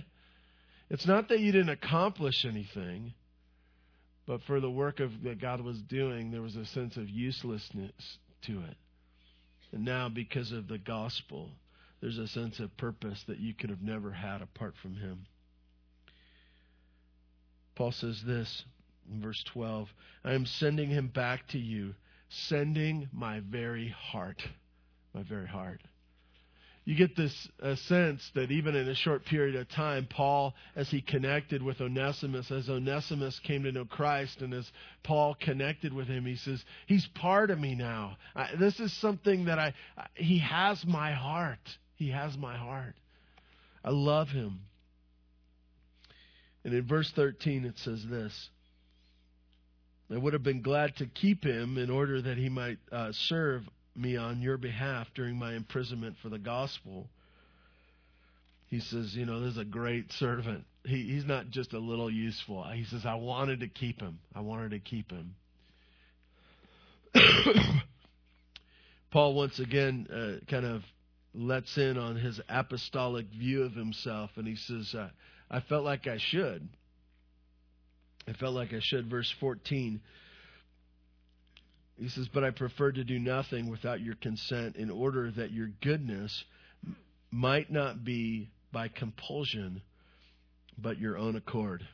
It's 0.89 1.05
not 1.05 1.27
that 1.27 1.39
you 1.39 1.51
didn't 1.51 1.69
accomplish 1.69 2.45
anything, 2.45 3.13
but 4.27 4.43
for 4.43 4.59
the 4.59 4.69
work 4.69 4.99
of 4.99 5.23
that 5.23 5.39
God 5.39 5.61
was 5.61 5.81
doing, 5.81 6.29
there 6.31 6.41
was 6.41 6.55
a 6.55 6.65
sense 6.65 6.97
of 6.97 7.09
uselessness 7.09 8.19
to 8.43 8.59
it. 8.61 8.77
And 9.71 9.83
now, 9.83 10.09
because 10.09 10.51
of 10.51 10.67
the 10.67 10.77
gospel, 10.77 11.49
there's 12.01 12.17
a 12.17 12.27
sense 12.27 12.59
of 12.59 12.75
purpose 12.77 13.23
that 13.27 13.39
you 13.39 13.53
could 13.53 13.69
have 13.69 13.81
never 13.81 14.11
had 14.11 14.41
apart 14.41 14.75
from 14.81 14.95
Him. 14.95 15.25
Paul 17.75 17.91
says 17.91 18.21
this 18.23 18.65
in 19.11 19.21
verse 19.21 19.43
12 19.43 19.87
I 20.23 20.33
am 20.33 20.45
sending 20.45 20.89
him 20.89 21.07
back 21.07 21.47
to 21.49 21.59
you 21.59 21.93
sending 22.29 23.07
my 23.11 23.39
very 23.39 23.89
heart. 23.89 24.43
My 25.13 25.23
very 25.23 25.47
heart. 25.47 25.81
You 26.87 26.95
get 26.95 27.17
this 27.17 27.49
uh, 27.61 27.75
sense 27.75 28.31
that 28.33 28.49
even 28.49 28.73
in 28.73 28.87
a 28.87 28.95
short 28.95 29.25
period 29.25 29.57
of 29.57 29.67
time, 29.67 30.07
Paul, 30.09 30.53
as 30.73 30.89
he 30.89 31.01
connected 31.01 31.61
with 31.61 31.81
Onesimus, 31.81 32.49
as 32.49 32.69
Onesimus 32.69 33.37
came 33.39 33.63
to 33.63 33.73
know 33.73 33.83
Christ, 33.83 34.41
and 34.41 34.53
as 34.53 34.71
Paul 35.03 35.35
connected 35.37 35.91
with 35.91 36.07
him, 36.07 36.25
he 36.25 36.37
says, 36.37 36.63
He's 36.85 37.05
part 37.07 37.51
of 37.51 37.59
me 37.59 37.75
now. 37.75 38.15
I, 38.33 38.51
this 38.57 38.79
is 38.79 38.93
something 39.01 39.45
that 39.45 39.59
I, 39.59 39.73
I, 39.97 40.05
He 40.15 40.39
has 40.39 40.85
my 40.87 41.11
heart. 41.11 41.59
He 41.95 42.11
has 42.11 42.37
my 42.37 42.55
heart. 42.55 42.95
I 43.83 43.89
love 43.89 44.29
him. 44.29 44.61
And 46.63 46.73
in 46.73 46.87
verse 46.87 47.11
13, 47.13 47.65
it 47.65 47.77
says 47.79 48.01
this 48.09 48.49
I 50.09 50.15
would 50.15 50.31
have 50.31 50.43
been 50.43 50.61
glad 50.61 50.95
to 50.97 51.05
keep 51.05 51.43
him 51.43 51.77
in 51.77 51.89
order 51.89 52.21
that 52.21 52.37
he 52.37 52.47
might 52.47 52.77
uh, 52.93 53.11
serve 53.11 53.63
me 53.97 54.17
on 54.17 54.41
your 54.41 54.57
behalf 54.57 55.07
during 55.15 55.37
my 55.37 55.53
imprisonment 55.53 56.15
for 56.21 56.29
the 56.29 56.39
gospel. 56.39 57.07
He 58.67 58.79
says, 58.79 59.15
you 59.15 59.25
know, 59.25 59.39
this 59.41 59.53
is 59.53 59.57
a 59.57 59.65
great 59.65 60.11
servant. 60.13 60.65
He, 60.85 61.03
he's 61.03 61.25
not 61.25 61.49
just 61.49 61.73
a 61.73 61.79
little 61.79 62.11
useful. 62.11 62.63
He 62.73 62.83
says, 62.85 63.05
I 63.05 63.15
wanted 63.15 63.61
to 63.61 63.67
keep 63.67 64.01
him. 64.01 64.19
I 64.35 64.41
wanted 64.41 64.71
to 64.71 64.79
keep 64.79 65.11
him. 65.11 65.35
Paul 69.11 69.35
once 69.35 69.59
again 69.59 70.07
uh, 70.11 70.45
kind 70.49 70.65
of 70.65 70.81
lets 71.33 71.77
in 71.77 71.97
on 71.97 72.17
his 72.17 72.39
apostolic 72.49 73.27
view 73.27 73.63
of 73.63 73.73
himself, 73.73 74.31
and 74.35 74.47
he 74.47 74.55
says, 74.55 74.93
uh, 74.97 75.09
I 75.49 75.61
felt 75.61 75.85
like 75.85 76.07
I 76.07 76.17
should. 76.19 76.67
I 78.27 78.33
felt 78.33 78.53
like 78.53 78.73
I 78.73 78.79
should. 78.81 79.09
Verse 79.09 79.33
14. 79.39 80.01
He 81.97 82.09
says, 82.09 82.27
But 82.27 82.43
I 82.43 82.51
prefer 82.51 82.91
to 82.91 83.03
do 83.03 83.19
nothing 83.19 83.69
without 83.69 84.01
your 84.01 84.15
consent 84.15 84.75
in 84.75 84.89
order 84.89 85.31
that 85.31 85.51
your 85.51 85.69
goodness 85.81 86.43
might 87.31 87.71
not 87.71 88.03
be 88.03 88.49
by 88.71 88.87
compulsion, 88.87 89.81
but 90.77 90.99
your 90.99 91.17
own 91.17 91.35
accord. 91.35 91.87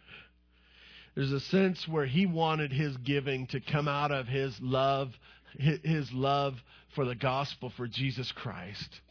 There's 1.15 1.31
a 1.31 1.39
sense 1.39 1.87
where 1.87 2.05
he 2.05 2.25
wanted 2.25 2.71
his 2.71 2.97
giving 2.97 3.47
to 3.47 3.59
come 3.59 3.87
out 3.87 4.11
of 4.11 4.27
his 4.27 4.59
love, 4.61 5.13
his 5.57 6.11
love 6.11 6.55
for 6.95 7.05
the 7.05 7.15
gospel 7.15 7.71
for 7.77 7.87
Jesus 7.87 8.31
Christ. 8.31 9.01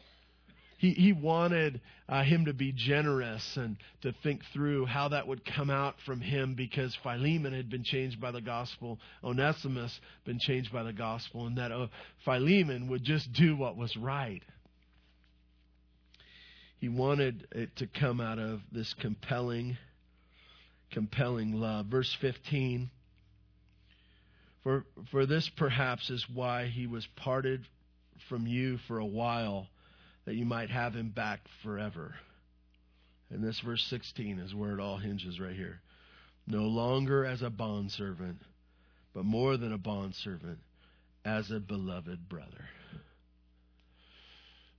He, 0.83 0.95
he 0.95 1.12
wanted 1.12 1.81
uh, 2.09 2.25
him 2.25 2.47
to 2.47 2.53
be 2.53 2.73
generous 2.73 3.57
and 3.57 3.77
to 4.01 4.12
think 4.25 4.42
through 4.53 4.87
how 4.87 5.11
that 5.11 5.29
would 5.29 5.45
come 5.45 5.71
out 5.71 5.95
from 6.05 6.21
him 6.21 6.55
because 6.57 6.92
Philemon 7.05 7.53
had 7.53 7.71
been 7.71 7.85
changed 7.85 8.21
by 8.21 8.33
the 8.33 8.40
gospel, 8.40 8.99
Onesimus 9.23 10.01
been 10.25 10.40
changed 10.40 10.73
by 10.73 10.83
the 10.83 10.92
gospel, 10.92 11.47
and 11.47 11.57
that 11.57 11.71
uh, 11.71 11.87
Philemon 12.25 12.88
would 12.88 13.05
just 13.05 13.33
do 13.33 13.57
what 13.57 13.77
was 13.77 13.97
right. 13.97 14.42
He 16.81 16.88
wanted 16.88 17.47
it 17.53 17.77
to 17.77 17.87
come 17.87 18.21
out 18.21 18.40
of 18.40 18.61
this 18.73 18.92
compelling, 18.95 19.79
compelling 20.90 21.53
love. 21.53 21.87
Verse 21.87 22.12
15. 22.21 22.90
For, 24.64 24.85
for 25.12 25.27
this 25.27 25.49
perhaps 25.49 26.11
is 26.11 26.27
why 26.29 26.66
he 26.66 26.88
was 26.88 27.07
parted 27.14 27.68
from 28.29 28.49
you 28.49 28.79
for 28.88 28.99
a 28.99 29.07
while 29.07 29.68
that 30.24 30.35
you 30.35 30.44
might 30.44 30.70
have 30.70 30.94
him 30.94 31.11
back 31.11 31.40
forever. 31.62 32.14
And 33.30 33.42
this 33.42 33.61
verse 33.61 33.85
16 33.88 34.38
is 34.38 34.54
where 34.54 34.72
it 34.72 34.80
all 34.80 34.98
hinges 34.98 35.40
right 35.40 35.56
here. 35.56 35.80
No 36.46 36.62
longer 36.62 37.24
as 37.24 37.42
a 37.42 37.50
bondservant, 37.50 38.38
but 39.14 39.24
more 39.24 39.56
than 39.56 39.72
a 39.72 39.78
bondservant, 39.78 40.58
as 41.24 41.50
a 41.50 41.61
beloved 41.61 42.28
brother. 42.28 42.68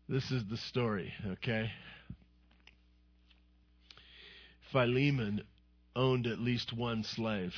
This 0.09 0.29
is 0.31 0.43
the 0.49 0.57
story, 0.57 1.13
okay? 1.25 1.71
Philemon 4.71 5.43
owned 5.95 6.27
at 6.27 6.39
least 6.39 6.73
one 6.73 7.03
slave. 7.03 7.53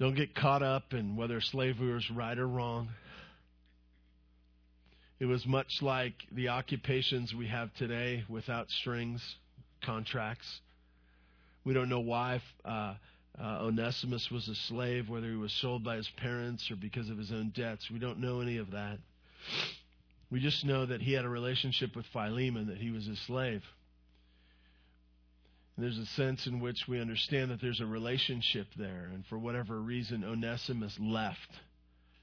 Don't 0.00 0.16
get 0.16 0.34
caught 0.34 0.62
up 0.62 0.92
in 0.92 1.16
whether 1.16 1.40
slavery 1.40 1.92
was 1.92 2.10
right 2.10 2.38
or 2.38 2.48
wrong. 2.48 2.88
It 5.20 5.26
was 5.26 5.44
much 5.46 5.82
like 5.82 6.14
the 6.32 6.48
occupations 6.48 7.34
we 7.34 7.46
have 7.48 7.74
today 7.74 8.24
without 8.26 8.70
strings, 8.70 9.22
contracts. 9.84 10.60
We 11.62 11.74
don't 11.74 11.90
know 11.90 12.00
why 12.00 12.40
uh, 12.64 12.94
uh, 13.38 13.58
Onesimus 13.60 14.30
was 14.30 14.48
a 14.48 14.54
slave, 14.54 15.10
whether 15.10 15.28
he 15.28 15.36
was 15.36 15.52
sold 15.52 15.84
by 15.84 15.96
his 15.96 16.08
parents 16.16 16.70
or 16.70 16.76
because 16.76 17.10
of 17.10 17.18
his 17.18 17.30
own 17.32 17.52
debts. 17.54 17.90
We 17.90 17.98
don't 17.98 18.18
know 18.18 18.40
any 18.40 18.56
of 18.56 18.70
that. 18.70 18.96
We 20.30 20.40
just 20.40 20.64
know 20.64 20.86
that 20.86 21.02
he 21.02 21.12
had 21.12 21.26
a 21.26 21.28
relationship 21.28 21.94
with 21.94 22.06
Philemon, 22.14 22.68
that 22.68 22.78
he 22.78 22.90
was 22.90 23.06
a 23.06 23.16
slave. 23.16 23.62
And 25.76 25.84
there's 25.84 25.98
a 25.98 26.06
sense 26.06 26.46
in 26.46 26.60
which 26.60 26.88
we 26.88 26.98
understand 26.98 27.50
that 27.50 27.60
there's 27.60 27.80
a 27.80 27.86
relationship 27.86 28.68
there. 28.74 29.10
And 29.12 29.26
for 29.26 29.38
whatever 29.38 29.78
reason, 29.78 30.24
Onesimus 30.24 30.96
left. 30.98 31.50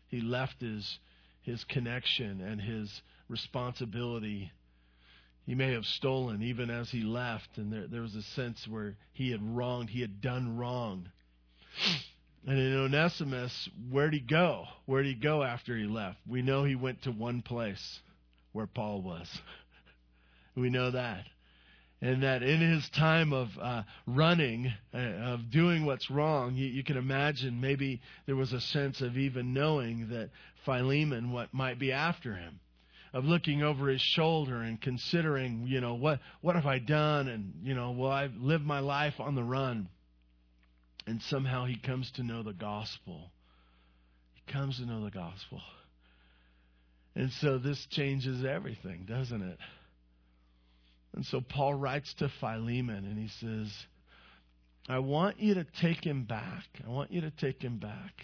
He 0.07 0.19
left 0.19 0.61
his 0.61 0.97
his 1.47 1.63
connection 1.63 2.41
and 2.41 2.59
his 2.59 3.01
responsibility. 3.29 4.51
He 5.45 5.55
may 5.55 5.71
have 5.71 5.85
stolen 5.85 6.43
even 6.43 6.69
as 6.69 6.89
he 6.89 7.03
left, 7.03 7.57
and 7.57 7.71
there, 7.71 7.87
there 7.87 8.01
was 8.01 8.15
a 8.15 8.21
sense 8.21 8.67
where 8.67 8.97
he 9.13 9.31
had 9.31 9.41
wronged, 9.41 9.89
he 9.89 10.01
had 10.01 10.19
done 10.19 10.57
wrong. 10.57 11.09
And 12.45 12.59
in 12.59 12.75
Onesimus, 12.75 13.69
where'd 13.89 14.13
he 14.13 14.19
go? 14.19 14.65
Where'd 14.85 15.05
he 15.05 15.15
go 15.15 15.41
after 15.41 15.77
he 15.77 15.85
left? 15.85 16.17
We 16.27 16.41
know 16.41 16.65
he 16.65 16.75
went 16.75 17.03
to 17.03 17.11
one 17.11 17.41
place 17.41 18.01
where 18.51 18.67
Paul 18.67 19.01
was. 19.01 19.27
We 20.55 20.71
know 20.71 20.89
that 20.89 21.23
and 22.01 22.21
that 22.23 22.43
in 22.43 22.61
his 22.61 22.87
time 22.89 23.33
of 23.33 23.49
uh, 23.59 23.81
running, 24.05 24.71
uh, 24.93 24.97
of 24.97 25.49
doing 25.49 25.85
what's 25.85 26.11
wrong, 26.11 26.55
you, 26.55 26.67
you, 26.67 26.83
can 26.83 26.95
imagine 26.97 27.59
maybe 27.59 28.01
there 28.27 28.35
was 28.35 28.53
a 28.53 28.61
sense 28.61 29.01
of 29.01 29.17
even 29.17 29.53
knowing 29.53 30.09
that 30.09 30.29
Philemon 30.63 31.31
what 31.31 31.53
might 31.53 31.79
be 31.79 31.91
after 31.91 32.35
him, 32.35 32.59
of 33.13 33.25
looking 33.25 33.63
over 33.63 33.87
his 33.87 34.01
shoulder 34.01 34.61
and 34.61 34.79
considering, 34.79 35.65
you 35.65 35.81
know, 35.81 35.95
what 35.95 36.19
what 36.41 36.55
have 36.55 36.67
I 36.67 36.77
done, 36.77 37.27
and 37.27 37.53
you 37.63 37.73
know, 37.73 37.91
well, 37.91 38.11
I've 38.11 38.35
lived 38.35 38.65
my 38.65 38.79
life 38.79 39.15
on 39.19 39.33
the 39.33 39.43
run, 39.43 39.89
and 41.07 41.21
somehow 41.23 41.65
he 41.65 41.77
comes 41.77 42.11
to 42.11 42.23
know 42.23 42.43
the 42.43 42.53
gospel. 42.53 43.31
He 44.35 44.51
comes 44.51 44.77
to 44.77 44.85
know 44.85 45.03
the 45.03 45.09
gospel, 45.09 45.61
and 47.15 47.31
so 47.31 47.57
this 47.57 47.83
changes 47.89 48.45
everything, 48.45 49.05
doesn't 49.09 49.41
it? 49.41 49.57
And 51.17 51.25
so 51.25 51.41
Paul 51.41 51.73
writes 51.73 52.13
to 52.19 52.29
Philemon 52.29 53.03
and 53.03 53.17
he 53.17 53.27
says, 53.27 53.73
I 54.87 54.99
want 54.99 55.39
you 55.39 55.55
to 55.55 55.65
take 55.81 56.05
him 56.05 56.25
back. 56.25 56.65
I 56.85 56.91
want 56.91 57.11
you 57.11 57.21
to 57.21 57.31
take 57.31 57.59
him 57.59 57.79
back. 57.79 58.21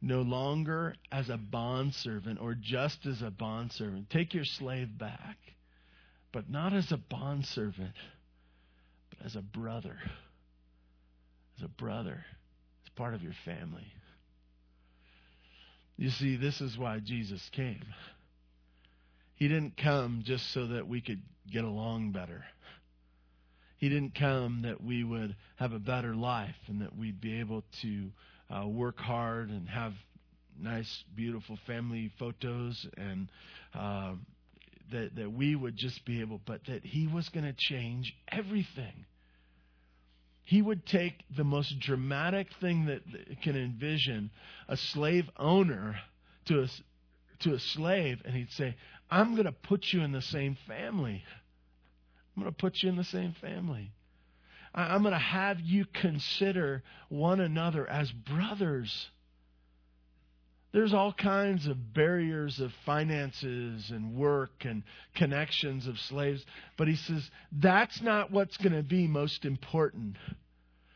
No 0.00 0.22
longer 0.22 0.94
as 1.12 1.28
a 1.28 1.36
bondservant 1.36 2.40
or 2.40 2.54
just 2.54 3.04
as 3.04 3.20
a 3.20 3.30
bondservant. 3.30 4.08
Take 4.08 4.32
your 4.32 4.46
slave 4.46 4.96
back, 4.96 5.36
but 6.32 6.48
not 6.48 6.72
as 6.72 6.90
a 6.90 6.96
bondservant, 6.96 7.92
but 9.10 9.26
as 9.26 9.36
a 9.36 9.42
brother. 9.42 9.98
As 11.58 11.64
a 11.66 11.68
brother, 11.68 12.24
as 12.86 12.90
part 12.96 13.12
of 13.12 13.22
your 13.22 13.34
family. 13.44 13.92
You 15.98 16.08
see, 16.08 16.36
this 16.36 16.62
is 16.62 16.78
why 16.78 17.00
Jesus 17.00 17.46
came. 17.52 17.84
He 19.34 19.48
didn't 19.48 19.76
come 19.76 20.22
just 20.24 20.50
so 20.54 20.68
that 20.68 20.88
we 20.88 21.02
could 21.02 21.20
get 21.50 21.64
along 21.64 22.12
better. 22.12 22.44
He 23.78 23.88
didn't 23.88 24.14
come 24.14 24.62
that 24.62 24.82
we 24.82 25.04
would 25.04 25.36
have 25.56 25.72
a 25.72 25.78
better 25.78 26.14
life 26.14 26.56
and 26.68 26.82
that 26.82 26.96
we'd 26.96 27.20
be 27.20 27.40
able 27.40 27.64
to 27.82 28.10
uh, 28.50 28.66
work 28.66 28.98
hard 28.98 29.48
and 29.48 29.68
have 29.68 29.94
nice, 30.60 31.04
beautiful 31.16 31.58
family 31.66 32.12
photos 32.18 32.86
and 32.96 33.28
uh, 33.74 34.12
that, 34.92 35.16
that 35.16 35.32
we 35.32 35.54
would 35.54 35.76
just 35.76 36.04
be 36.04 36.20
able, 36.20 36.40
but 36.44 36.60
that 36.66 36.84
He 36.84 37.06
was 37.06 37.28
going 37.30 37.46
to 37.46 37.54
change 37.56 38.14
everything. 38.28 39.06
He 40.44 40.60
would 40.60 40.84
take 40.84 41.14
the 41.36 41.44
most 41.44 41.78
dramatic 41.78 42.48
thing 42.60 42.86
that, 42.86 43.02
that 43.12 43.40
can 43.42 43.56
envision 43.56 44.30
a 44.68 44.76
slave 44.76 45.30
owner 45.38 45.96
to 46.46 46.62
a, 46.62 46.66
to 47.44 47.54
a 47.54 47.58
slave, 47.60 48.20
and 48.24 48.34
he'd 48.34 48.50
say, 48.50 48.74
I'm 49.10 49.34
going 49.34 49.46
to 49.46 49.52
put 49.52 49.92
you 49.92 50.02
in 50.02 50.12
the 50.12 50.22
same 50.22 50.56
family. 50.66 51.22
I'm 52.36 52.42
going 52.42 52.52
to 52.52 52.58
put 52.58 52.82
you 52.82 52.88
in 52.88 52.96
the 52.96 53.04
same 53.04 53.34
family. 53.40 53.92
I'm 54.74 55.02
going 55.02 55.12
to 55.12 55.18
have 55.18 55.60
you 55.60 55.84
consider 55.84 56.82
one 57.08 57.40
another 57.40 57.88
as 57.88 58.10
brothers. 58.12 59.08
There's 60.72 60.94
all 60.94 61.12
kinds 61.12 61.66
of 61.66 61.92
barriers 61.92 62.60
of 62.60 62.72
finances 62.86 63.90
and 63.90 64.14
work 64.14 64.64
and 64.64 64.84
connections 65.16 65.88
of 65.88 65.98
slaves. 65.98 66.44
But 66.76 66.86
he 66.86 66.94
says 66.94 67.28
that's 67.50 68.00
not 68.00 68.30
what's 68.30 68.56
going 68.58 68.76
to 68.76 68.84
be 68.84 69.08
most 69.08 69.44
important. 69.44 70.16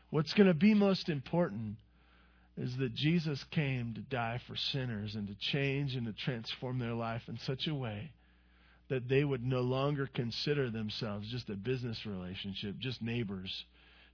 What's 0.09 0.33
going 0.33 0.47
to 0.47 0.53
be 0.53 0.73
most 0.73 1.09
important 1.09 1.75
is 2.57 2.77
that 2.77 2.95
Jesus 2.95 3.43
came 3.51 3.93
to 3.95 4.01
die 4.01 4.39
for 4.47 4.55
sinners 4.55 5.15
and 5.15 5.27
to 5.27 5.35
change 5.35 5.95
and 5.95 6.05
to 6.05 6.13
transform 6.13 6.79
their 6.79 6.93
life 6.93 7.23
in 7.27 7.37
such 7.39 7.67
a 7.67 7.75
way 7.75 8.11
that 8.89 9.09
they 9.09 9.23
would 9.23 9.43
no 9.45 9.61
longer 9.61 10.07
consider 10.13 10.69
themselves 10.69 11.29
just 11.31 11.49
a 11.49 11.55
business 11.55 12.05
relationship, 12.05 12.77
just 12.77 13.01
neighbors, 13.01 13.65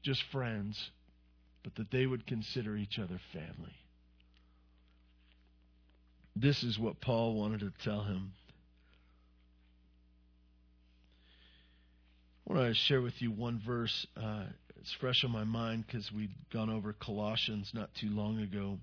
just 0.02 0.24
friends, 0.32 0.92
but 1.64 1.76
that 1.76 1.92
they 1.92 2.06
would 2.06 2.26
consider 2.26 2.78
each 2.78 2.98
other 2.98 3.20
family. 3.34 3.76
This 6.36 6.64
is 6.64 6.80
what 6.80 7.02
Paul 7.02 7.36
wanted 7.36 7.60
to 7.60 7.74
tell 7.84 8.04
him. 8.04 8.32
I 12.50 12.54
want 12.54 12.68
to 12.68 12.74
share 12.74 13.02
with 13.02 13.22
you 13.22 13.32
one 13.32 13.62
verse. 13.66 14.08
Uh, 14.16 14.46
it's 14.80 14.94
fresh 15.00 15.24
on 15.24 15.32
my 15.32 15.44
mind 15.44 15.86
because 15.86 16.12
we'd 16.12 16.34
gone 16.52 16.70
over 16.70 16.94
Colossians 16.94 17.72
not 17.74 17.90
too 18.00 18.10
long 18.10 18.40
ago. 18.40 18.80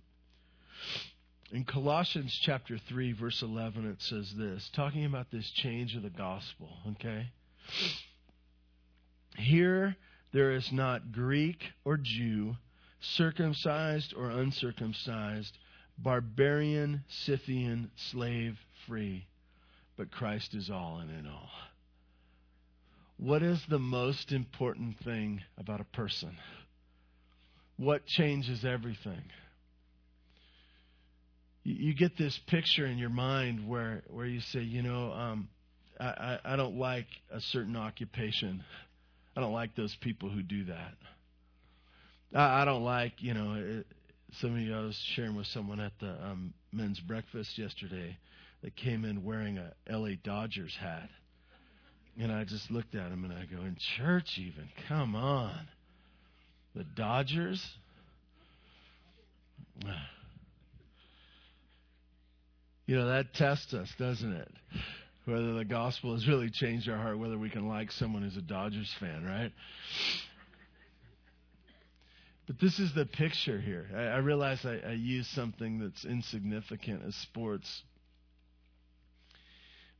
In 1.50 1.64
Colossians 1.64 2.38
chapter 2.42 2.76
3, 2.76 3.12
verse 3.12 3.40
11, 3.40 3.86
it 3.86 4.02
says 4.02 4.34
this, 4.36 4.68
talking 4.74 5.06
about 5.06 5.30
this 5.30 5.48
change 5.50 5.96
of 5.96 6.02
the 6.02 6.10
gospel, 6.10 6.68
okay? 6.90 7.30
Here 9.36 9.96
there 10.32 10.52
is 10.52 10.70
not 10.72 11.10
Greek 11.10 11.64
or 11.86 11.96
Jew, 11.96 12.56
circumcised 13.00 14.12
or 14.14 14.28
uncircumcised, 14.28 15.56
barbarian, 15.96 17.04
Scythian, 17.08 17.92
slave, 17.96 18.58
free, 18.86 19.26
but 19.96 20.10
Christ 20.10 20.54
is 20.54 20.68
all 20.68 20.98
and 20.98 21.10
in 21.10 21.26
all. 21.26 21.50
What 23.16 23.42
is 23.42 23.64
the 23.70 23.78
most 23.78 24.32
important 24.32 24.98
thing 25.00 25.42
about 25.56 25.80
a 25.80 25.84
person? 25.84 26.36
What 27.78 28.04
changes 28.04 28.66
everything? 28.66 29.22
You 31.74 31.94
get 31.94 32.16
this 32.16 32.38
picture 32.46 32.86
in 32.86 32.98
your 32.98 33.10
mind 33.10 33.68
where 33.68 34.02
where 34.08 34.26
you 34.26 34.40
say, 34.40 34.60
you 34.60 34.82
know, 34.82 35.12
um, 35.12 35.48
I, 36.00 36.38
I 36.44 36.56
don't 36.56 36.76
like 36.76 37.06
a 37.30 37.40
certain 37.40 37.76
occupation. 37.76 38.64
I 39.36 39.40
don't 39.40 39.52
like 39.52 39.74
those 39.74 39.96
people 40.00 40.30
who 40.30 40.42
do 40.42 40.64
that. 40.64 40.94
I, 42.34 42.62
I 42.62 42.64
don't 42.64 42.84
like, 42.84 43.14
you 43.18 43.34
know, 43.34 43.54
it, 43.56 43.86
some 44.40 44.54
of 44.54 44.60
you 44.60 44.74
I 44.74 44.80
was 44.80 45.00
sharing 45.14 45.36
with 45.36 45.46
someone 45.46 45.80
at 45.80 45.92
the 46.00 46.10
um, 46.10 46.54
men's 46.72 47.00
breakfast 47.00 47.58
yesterday 47.58 48.16
that 48.62 48.76
came 48.76 49.04
in 49.04 49.24
wearing 49.24 49.58
a 49.58 49.72
LA 49.90 50.10
Dodgers 50.22 50.76
hat. 50.80 51.08
And 52.20 52.32
I 52.32 52.44
just 52.44 52.70
looked 52.70 52.94
at 52.94 53.12
him 53.12 53.24
and 53.24 53.32
I 53.32 53.44
go, 53.44 53.62
in 53.62 53.76
church 53.96 54.38
even, 54.38 54.68
come 54.88 55.14
on. 55.14 55.68
The 56.74 56.84
Dodgers? 56.84 57.64
You 62.88 62.96
know, 62.96 63.08
that 63.08 63.34
tests 63.34 63.74
us, 63.74 63.86
doesn't 63.98 64.32
it? 64.32 64.50
Whether 65.26 65.52
the 65.52 65.64
gospel 65.66 66.14
has 66.14 66.26
really 66.26 66.48
changed 66.48 66.88
our 66.88 66.96
heart, 66.96 67.18
whether 67.18 67.36
we 67.36 67.50
can 67.50 67.68
like 67.68 67.92
someone 67.92 68.22
who's 68.22 68.38
a 68.38 68.40
Dodgers 68.40 68.90
fan, 68.98 69.26
right? 69.26 69.52
But 72.46 72.58
this 72.58 72.78
is 72.78 72.94
the 72.94 73.04
picture 73.04 73.60
here. 73.60 73.90
I, 73.94 74.04
I 74.04 74.16
realize 74.20 74.64
I, 74.64 74.78
I 74.88 74.92
use 74.92 75.28
something 75.28 75.80
that's 75.80 76.06
insignificant 76.06 77.02
as 77.06 77.14
sports. 77.14 77.82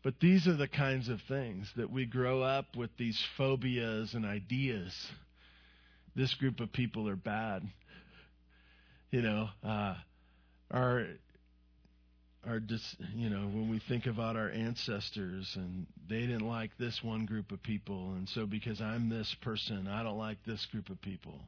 But 0.03 0.15
these 0.19 0.49
are 0.49 0.57
the 0.57 0.67
kinds 0.67 1.11
of 1.11 1.21
things 1.29 1.71
that 1.77 1.93
we 1.93 2.07
grow 2.07 2.41
up 2.41 2.75
with 2.75 2.97
these 2.97 3.23
phobias 3.37 4.15
and 4.15 4.25
ideas. 4.25 4.95
This 6.17 6.33
group 6.37 6.61
of 6.61 6.73
people 6.73 7.07
are 7.07 7.17
bad. 7.17 7.65
You 9.11 9.21
know, 9.21 9.49
uh, 9.63 9.95
our 10.71 11.05
our 12.47 12.61
you 13.15 13.31
know 13.31 13.41
when 13.41 13.69
we 13.71 13.81
think 13.89 14.07
about 14.07 14.37
our 14.37 14.51
ancestors 14.51 15.51
and 15.57 15.87
they 16.09 16.21
didn't 16.21 16.47
like 16.47 16.71
this 16.79 17.01
one 17.03 17.27
group 17.27 17.51
of 17.51 17.63
people 17.63 18.13
and 18.13 18.29
so 18.29 18.47
because 18.47 18.81
I'm 18.81 19.09
this 19.09 19.35
person 19.43 19.89
I 19.89 20.03
don't 20.03 20.19
like 20.19 20.39
this 20.47 20.65
group 20.67 20.89
of 20.91 21.01
people. 21.03 21.41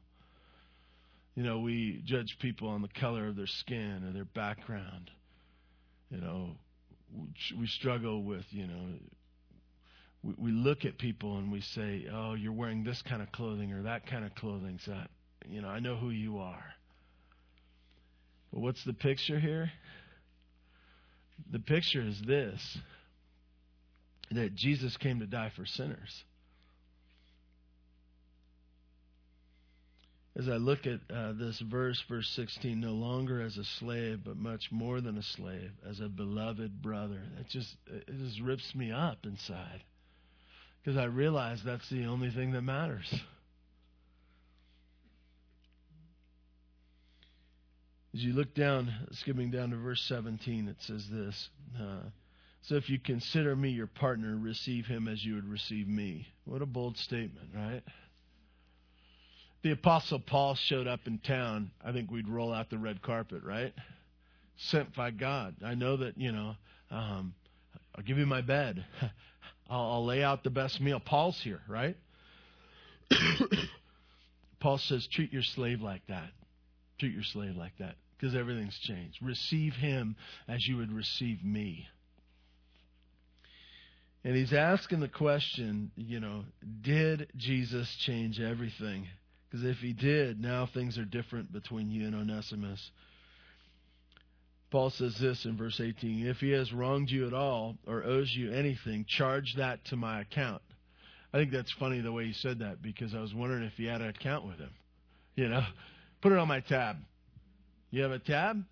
You 1.35 1.43
know 1.43 1.59
we 1.59 2.01
judge 2.05 2.37
people 2.41 2.67
on 2.67 2.81
the 2.81 2.89
color 2.99 3.27
of 3.27 3.35
their 3.35 3.47
skin 3.47 4.03
or 4.07 4.11
their 4.11 4.25
background. 4.25 5.09
You 6.09 6.19
know 6.19 6.49
we 7.57 7.67
struggle 7.67 8.23
with 8.23 8.45
you 8.49 8.67
know 8.67 8.85
we, 10.23 10.33
we 10.37 10.51
look 10.51 10.83
at 10.83 10.97
people 10.97 11.37
and 11.37 11.51
we 11.51 11.61
say 11.61 12.05
oh 12.13 12.33
you're 12.33 12.53
wearing 12.53 12.83
this 12.83 13.01
kind 13.07 13.21
of 13.21 13.31
clothing 13.31 13.71
or 13.71 13.83
that 13.83 14.07
kind 14.07 14.25
of 14.25 14.35
clothing. 14.35 14.77
So 14.85 14.91
I, 14.91 15.05
you 15.47 15.61
know 15.61 15.69
I 15.69 15.79
know 15.79 15.95
who 15.95 16.09
you 16.09 16.39
are. 16.39 16.65
But 18.51 18.59
what's 18.59 18.83
the 18.83 18.93
picture 18.93 19.39
here 19.39 19.71
the 21.49 21.59
picture 21.59 22.01
is 22.01 22.21
this 22.25 22.77
that 24.31 24.55
Jesus 24.55 24.95
came 24.97 25.19
to 25.19 25.25
die 25.25 25.51
for 25.55 25.65
sinners. 25.65 26.23
As 30.37 30.47
I 30.47 30.55
look 30.55 30.87
at 30.87 31.01
uh, 31.13 31.33
this 31.33 31.59
verse, 31.59 32.01
verse 32.07 32.29
16, 32.37 32.79
no 32.79 32.93
longer 32.93 33.41
as 33.41 33.57
a 33.57 33.65
slave, 33.79 34.21
but 34.23 34.37
much 34.37 34.71
more 34.71 35.01
than 35.01 35.17
a 35.17 35.23
slave, 35.23 35.71
as 35.87 35.99
a 35.99 36.07
beloved 36.07 36.81
brother. 36.81 37.21
It 37.39 37.47
just, 37.49 37.75
it 37.87 38.07
just 38.07 38.39
rips 38.39 38.73
me 38.73 38.91
up 38.93 39.25
inside. 39.25 39.83
Because 40.81 40.97
I 40.97 41.05
realize 41.05 41.61
that's 41.65 41.89
the 41.89 42.05
only 42.05 42.31
thing 42.31 42.53
that 42.53 42.61
matters. 42.61 43.13
As 48.13 48.21
you 48.21 48.33
look 48.33 48.53
down, 48.53 48.91
skipping 49.13 49.51
down 49.51 49.69
to 49.69 49.77
verse 49.77 50.01
17, 50.09 50.67
it 50.67 50.75
says 50.81 51.07
this 51.09 51.49
uh, 51.79 52.09
So 52.63 52.75
if 52.75 52.89
you 52.89 52.99
consider 52.99 53.55
me 53.55 53.69
your 53.69 53.87
partner, 53.87 54.37
receive 54.37 54.85
him 54.85 55.07
as 55.07 55.23
you 55.23 55.35
would 55.35 55.47
receive 55.47 55.87
me. 55.87 56.27
What 56.43 56.61
a 56.61 56.65
bold 56.65 56.97
statement, 56.97 57.49
right? 57.55 57.81
The 59.63 59.71
Apostle 59.71 60.19
Paul 60.19 60.55
showed 60.55 60.87
up 60.87 61.01
in 61.05 61.19
town. 61.19 61.71
I 61.85 61.93
think 61.93 62.11
we'd 62.11 62.27
roll 62.27 62.53
out 62.53 62.69
the 62.69 62.77
red 62.77 63.01
carpet, 63.01 63.43
right? 63.43 63.73
Sent 64.57 64.93
by 64.93 65.11
God. 65.11 65.55
I 65.63 65.75
know 65.75 65.97
that, 65.97 66.17
you 66.17 66.33
know, 66.33 66.55
um, 66.89 67.33
I'll 67.95 68.03
give 68.03 68.17
you 68.17 68.25
my 68.25 68.41
bed. 68.41 68.83
I'll, 69.69 69.91
I'll 69.91 70.05
lay 70.05 70.21
out 70.21 70.43
the 70.43 70.49
best 70.49 70.81
meal. 70.81 70.99
Paul's 70.99 71.39
here, 71.41 71.61
right? 71.69 71.95
Paul 74.59 74.79
says, 74.79 75.07
treat 75.07 75.31
your 75.31 75.43
slave 75.43 75.79
like 75.79 76.05
that. 76.07 76.31
Treat 76.99 77.13
your 77.13 77.23
slave 77.23 77.55
like 77.55 77.77
that 77.79 77.95
because 78.21 78.35
everything's 78.35 78.77
changed. 78.79 79.17
Receive 79.21 79.73
him 79.73 80.15
as 80.47 80.65
you 80.67 80.77
would 80.77 80.91
receive 80.91 81.43
me. 81.43 81.87
And 84.23 84.35
he's 84.35 84.53
asking 84.53 84.99
the 84.99 85.07
question, 85.07 85.91
you 85.95 86.19
know, 86.19 86.43
did 86.81 87.31
Jesus 87.35 87.89
change 88.05 88.39
everything? 88.39 89.07
Because 89.49 89.65
if 89.65 89.77
he 89.77 89.93
did, 89.93 90.39
now 90.39 90.67
things 90.71 90.99
are 90.99 91.05
different 91.05 91.51
between 91.51 91.89
you 91.89 92.05
and 92.05 92.15
Onesimus. 92.15 92.91
Paul 94.69 94.91
says 94.91 95.17
this 95.19 95.43
in 95.45 95.57
verse 95.57 95.81
18 95.81 96.27
If 96.27 96.37
he 96.37 96.51
has 96.51 96.71
wronged 96.71 97.09
you 97.09 97.25
at 97.25 97.33
all 97.33 97.77
or 97.87 98.03
owes 98.03 98.31
you 98.33 98.51
anything, 98.51 99.05
charge 99.07 99.55
that 99.57 99.83
to 99.85 99.95
my 99.95 100.21
account. 100.21 100.61
I 101.33 101.37
think 101.37 101.51
that's 101.51 101.71
funny 101.71 102.01
the 102.01 102.11
way 102.11 102.27
he 102.27 102.33
said 102.33 102.59
that 102.59 102.83
because 102.83 103.15
I 103.15 103.19
was 103.19 103.33
wondering 103.33 103.63
if 103.63 103.73
he 103.73 103.85
had 103.85 104.01
an 104.01 104.09
account 104.09 104.45
with 104.45 104.59
him. 104.59 104.71
You 105.35 105.49
know, 105.49 105.63
put 106.21 106.31
it 106.31 106.37
on 106.37 106.47
my 106.47 106.59
tab. 106.59 106.97
You 107.91 108.03
have 108.03 108.11
a 108.11 108.19
tab? 108.19 108.63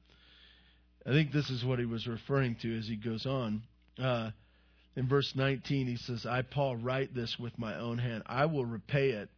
I 1.06 1.10
think 1.12 1.32
this 1.32 1.50
is 1.50 1.64
what 1.64 1.80
he 1.80 1.86
was 1.86 2.08
referring 2.08 2.56
to 2.62 2.78
as 2.78 2.88
he 2.88 2.96
goes 2.96 3.26
on. 3.26 3.64
Uh, 4.02 4.32
in 4.96 5.08
verse 5.08 5.34
19, 5.36 5.88
he 5.88 5.98
says, 5.98 6.26
I, 6.26 6.42
Paul, 6.42 6.78
write 6.78 7.14
this 7.14 7.38
with 7.40 7.58
my 7.58 7.78
own 7.78 7.98
hand. 7.98 8.24
I 8.26 8.46
will 8.46 8.66
repay 8.66 9.10
it, 9.10 9.30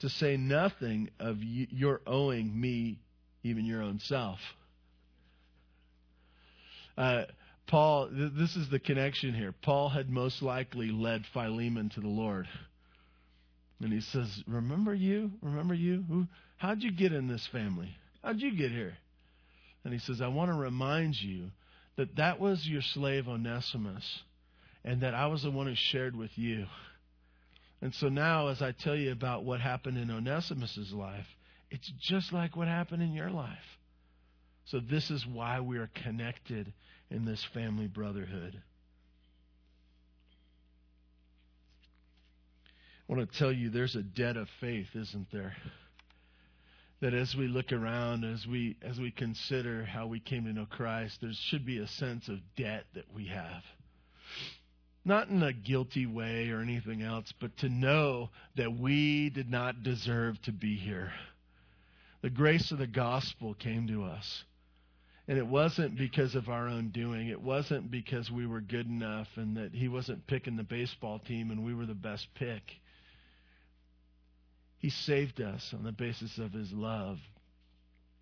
to 0.00 0.08
say 0.08 0.36
nothing 0.36 1.10
of 1.18 1.38
your 1.42 2.00
owing 2.06 2.58
me 2.58 2.98
even 3.42 3.64
your 3.64 3.82
own 3.82 4.00
self. 4.00 4.38
Uh, 6.96 7.24
Paul, 7.66 8.08
th- 8.08 8.32
this 8.36 8.56
is 8.56 8.68
the 8.70 8.80
connection 8.80 9.34
here. 9.34 9.54
Paul 9.62 9.88
had 9.88 10.08
most 10.10 10.42
likely 10.42 10.90
led 10.90 11.22
Philemon 11.32 11.90
to 11.90 12.00
the 12.00 12.08
Lord. 12.08 12.48
And 13.80 13.92
he 13.92 14.00
says, 14.00 14.42
Remember 14.46 14.94
you? 14.94 15.30
Remember 15.42 15.74
you? 15.74 16.04
Who, 16.08 16.26
how'd 16.56 16.82
you 16.82 16.90
get 16.90 17.12
in 17.12 17.28
this 17.28 17.46
family? 17.52 17.94
How'd 18.22 18.40
you 18.40 18.56
get 18.56 18.72
here? 18.72 18.96
And 19.88 19.98
he 19.98 20.00
says, 20.00 20.20
I 20.20 20.28
want 20.28 20.50
to 20.50 20.54
remind 20.54 21.18
you 21.18 21.44
that 21.96 22.16
that 22.16 22.38
was 22.38 22.68
your 22.68 22.82
slave 22.82 23.26
Onesimus, 23.26 24.22
and 24.84 25.00
that 25.00 25.14
I 25.14 25.28
was 25.28 25.44
the 25.44 25.50
one 25.50 25.66
who 25.66 25.74
shared 25.74 26.14
with 26.14 26.30
you. 26.36 26.66
And 27.80 27.94
so 27.94 28.10
now, 28.10 28.48
as 28.48 28.60
I 28.60 28.72
tell 28.72 28.94
you 28.94 29.12
about 29.12 29.44
what 29.44 29.62
happened 29.62 29.96
in 29.96 30.10
Onesimus's 30.10 30.92
life, 30.92 31.24
it's 31.70 31.90
just 32.02 32.34
like 32.34 32.54
what 32.54 32.68
happened 32.68 33.02
in 33.02 33.14
your 33.14 33.30
life. 33.30 33.78
So, 34.66 34.78
this 34.78 35.10
is 35.10 35.26
why 35.26 35.60
we 35.60 35.78
are 35.78 35.88
connected 36.04 36.70
in 37.10 37.24
this 37.24 37.42
family 37.54 37.86
brotherhood. 37.86 38.60
I 43.08 43.14
want 43.14 43.32
to 43.32 43.38
tell 43.38 43.50
you 43.50 43.70
there's 43.70 43.96
a 43.96 44.02
debt 44.02 44.36
of 44.36 44.48
faith, 44.60 44.88
isn't 44.94 45.28
there? 45.32 45.56
That 47.00 47.14
as 47.14 47.34
we 47.36 47.46
look 47.48 47.72
around, 47.72 48.24
as 48.24 48.46
we 48.46 48.76
as 48.82 48.98
we 48.98 49.10
consider 49.10 49.84
how 49.84 50.06
we 50.06 50.20
came 50.20 50.44
to 50.44 50.52
know 50.52 50.66
Christ, 50.66 51.20
there 51.20 51.30
should 51.32 51.64
be 51.64 51.78
a 51.78 51.86
sense 51.86 52.28
of 52.28 52.38
debt 52.56 52.86
that 52.94 53.12
we 53.14 53.26
have. 53.26 53.62
not 55.04 55.28
in 55.28 55.42
a 55.42 55.52
guilty 55.52 56.06
way 56.06 56.50
or 56.50 56.60
anything 56.60 57.02
else, 57.02 57.32
but 57.40 57.56
to 57.58 57.68
know 57.68 58.28
that 58.56 58.78
we 58.78 59.30
did 59.30 59.50
not 59.50 59.82
deserve 59.82 60.40
to 60.42 60.52
be 60.52 60.76
here. 60.76 61.12
The 62.22 62.30
grace 62.30 62.72
of 62.72 62.78
the 62.78 62.86
gospel 62.86 63.54
came 63.54 63.86
to 63.88 64.04
us. 64.04 64.44
And 65.28 65.38
it 65.38 65.46
wasn't 65.46 65.96
because 65.98 66.34
of 66.34 66.48
our 66.48 66.68
own 66.68 66.88
doing. 66.88 67.28
It 67.28 67.40
wasn't 67.40 67.90
because 67.90 68.30
we 68.30 68.46
were 68.46 68.60
good 68.60 68.86
enough 68.86 69.28
and 69.36 69.56
that 69.56 69.74
he 69.74 69.88
wasn't 69.88 70.26
picking 70.26 70.56
the 70.56 70.62
baseball 70.62 71.18
team 71.20 71.50
and 71.50 71.64
we 71.64 71.74
were 71.74 71.86
the 71.86 71.94
best 71.94 72.26
pick. 72.34 72.62
He 74.78 74.90
saved 74.90 75.40
us 75.40 75.74
on 75.74 75.84
the 75.84 75.92
basis 75.92 76.38
of 76.38 76.52
his 76.52 76.72
love. 76.72 77.18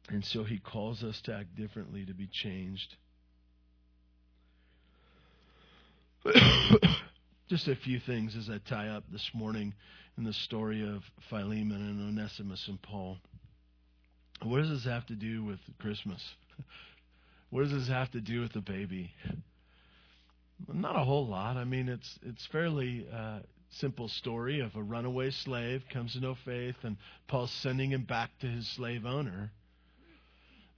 And 0.08 0.24
so 0.24 0.44
he 0.44 0.58
calls 0.58 1.02
us 1.02 1.20
to 1.22 1.34
act 1.34 1.54
differently, 1.56 2.04
to 2.06 2.14
be 2.14 2.28
changed. 2.28 2.96
Just 7.48 7.68
a 7.68 7.76
few 7.76 8.00
things 8.00 8.36
as 8.36 8.48
I 8.48 8.58
tie 8.68 8.88
up 8.88 9.04
this 9.10 9.30
morning 9.34 9.74
in 10.16 10.24
the 10.24 10.32
story 10.32 10.82
of 10.82 11.02
Philemon 11.28 11.76
and 11.76 12.18
Onesimus 12.18 12.66
and 12.68 12.80
Paul. 12.80 13.18
What 14.42 14.58
does 14.58 14.70
this 14.70 14.84
have 14.84 15.06
to 15.06 15.14
do 15.14 15.44
with 15.44 15.60
Christmas? 15.78 16.22
What 17.50 17.62
does 17.62 17.72
this 17.72 17.88
have 17.88 18.10
to 18.10 18.20
do 18.20 18.40
with 18.40 18.52
the 18.52 18.60
baby? 18.60 19.12
Not 20.66 20.96
a 20.96 21.04
whole 21.04 21.28
lot. 21.28 21.56
I 21.56 21.62
mean, 21.62 21.88
it's 21.88 22.18
it's 22.22 22.44
fairly 22.50 23.06
uh, 23.10 23.38
simple 23.78 24.08
story 24.08 24.60
of 24.60 24.74
a 24.76 24.82
runaway 24.82 25.30
slave 25.30 25.84
comes 25.92 26.14
to 26.14 26.20
know 26.20 26.34
faith, 26.44 26.76
and 26.82 26.96
Paul's 27.28 27.50
sending 27.50 27.90
him 27.90 28.04
back 28.04 28.30
to 28.40 28.46
his 28.46 28.66
slave 28.68 29.04
owner. 29.04 29.52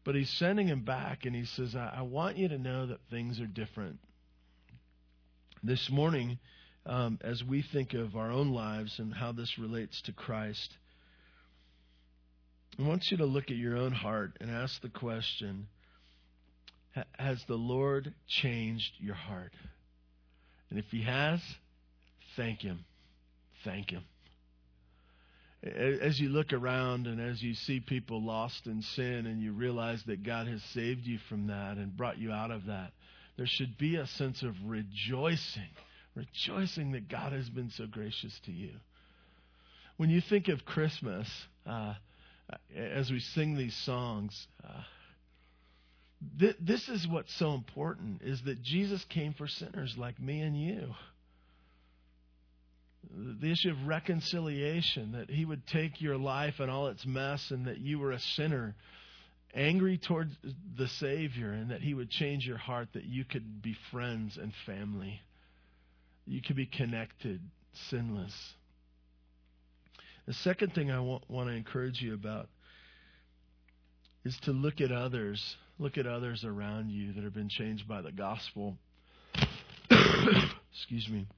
But 0.05 0.15
he's 0.15 0.31
sending 0.31 0.69
him 0.69 0.85
back, 0.85 1.27
and 1.27 1.35
he 1.35 1.45
says, 1.45 1.75
I, 1.75 1.97
I 1.99 2.03
want 2.03 2.39
you 2.39 2.49
to 2.49 2.59
know 2.59 2.87
that 2.87 3.01
things 3.11 3.41
are 3.41 3.47
different. 3.47 3.99
This 5.63 5.91
morning, 5.91 6.39
um, 6.87 7.19
as 7.23 7.45
we 7.45 7.63
think 7.63 7.95
of 7.95 8.17
our 8.17 8.31
own 8.31 8.53
lives 8.53 8.99
and 8.99 9.13
how 9.13 9.33
this 9.33 9.59
relates 9.59 10.01
to 10.03 10.13
Christ, 10.13 10.77
I 12.79 12.83
want 12.83 13.11
you 13.11 13.17
to 13.19 13.27
look 13.27 13.51
at 13.51 13.57
your 13.57 13.77
own 13.77 13.93
heart 13.93 14.37
and 14.41 14.51
ask 14.51 14.81
the 14.81 14.89
question 14.89 15.67
has 17.19 17.43
the 17.47 17.55
Lord 17.55 18.15
changed 18.27 18.93
your 18.99 19.15
heart? 19.15 19.53
And 20.71 20.79
if 20.79 20.87
He 20.91 21.03
has, 21.03 21.41
thank 22.37 22.63
Him. 22.63 22.85
Thank 23.69 23.91
Him. 23.91 24.05
As 25.63 26.19
you 26.19 26.31
look 26.31 26.55
around 26.55 27.07
and 27.07 27.21
as 27.21 27.43
you 27.43 27.53
see 27.53 27.81
people 27.81 28.25
lost 28.25 28.67
in 28.67 28.81
sin 28.81 29.27
and 29.27 29.43
you 29.43 29.53
realize 29.53 30.03
that 30.07 30.23
God 30.23 30.47
has 30.47 30.63
saved 30.73 31.05
you 31.05 31.19
from 31.29 31.49
that 31.49 31.77
and 31.77 31.95
brought 31.95 32.17
you 32.17 32.33
out 32.33 32.51
of 32.51 32.65
that, 32.67 32.93
there 33.37 33.47
should 33.47 33.77
be 33.77 33.97
a 33.97 34.07
sense 34.07 34.43
of 34.43 34.55
rejoicing, 34.65 35.69
rejoicing 36.15 36.93
that 36.93 37.09
God 37.09 37.33
has 37.33 37.51
been 37.51 37.71
so 37.71 37.87
gracious 37.87 38.41
to 38.47 38.53
you. 38.53 38.71
When 39.99 40.09
you 40.09 40.23
think 40.23 40.49
of 40.49 40.65
Christmas, 40.65 41.29
uh, 41.67 41.95
as 42.75 43.11
we 43.11 43.21
sing 43.21 43.57
these 43.57 43.77
songs, 43.85 44.47
uh, 44.65 44.81
Th- 46.41 46.57
this 46.61 46.89
is 46.89 47.07
what's 47.07 47.33
so 47.35 47.55
important 47.55 48.23
is 48.23 48.43
that 48.43 48.61
Jesus 48.63 49.05
came 49.05 49.35
for 49.35 49.47
sinners 49.47 49.95
like 49.97 50.19
me 50.21 50.41
and 50.41 50.61
you. 50.61 50.95
The 53.11 53.51
issue 53.51 53.71
of 53.71 53.87
reconciliation, 53.87 55.13
that 55.13 55.31
he 55.31 55.45
would 55.45 55.67
take 55.67 56.01
your 56.01 56.17
life 56.17 56.61
and 56.61 56.71
all 56.71 56.89
its 56.89 57.07
mess, 57.07 57.51
and 57.51 57.67
that 57.67 57.79
you 57.79 57.99
were 57.99 58.13
a 58.13 58.21
sinner, 58.21 58.75
angry 59.55 59.99
towards 59.99 60.35
the 60.77 60.89
Savior, 60.89 61.51
and 61.53 61.71
that 61.71 61.81
he 61.81 61.95
would 61.95 62.11
change 62.11 62.47
your 62.47 62.59
heart, 62.59 62.89
that 62.93 63.05
you 63.05 63.25
could 63.25 63.63
be 63.63 63.77
friends 63.91 64.37
and 64.37 64.53
family. 64.67 65.21
You 66.27 66.43
could 66.43 66.57
be 66.57 66.67
connected, 66.67 67.41
sinless. 67.91 68.55
The 70.27 70.35
second 70.35 70.75
thing 70.75 70.91
I 70.91 71.01
want, 71.01 71.29
want 71.31 71.49
to 71.49 71.55
encourage 71.55 72.03
you 72.03 72.13
about 72.13 72.49
is 74.25 74.37
to 74.41 74.53
look 74.53 74.81
at 74.83 74.93
others 74.93 75.57
Look 75.81 75.97
at 75.97 76.09
others 76.09 76.45
around 76.45 76.91
you 76.91 77.13
that 77.13 77.23
have 77.23 77.35
been 77.35 77.49
changed 77.49 77.87
by 77.87 78.03
the 78.03 78.11
gospel. 78.11 78.77
Excuse 80.73 81.09
me. 81.09 81.29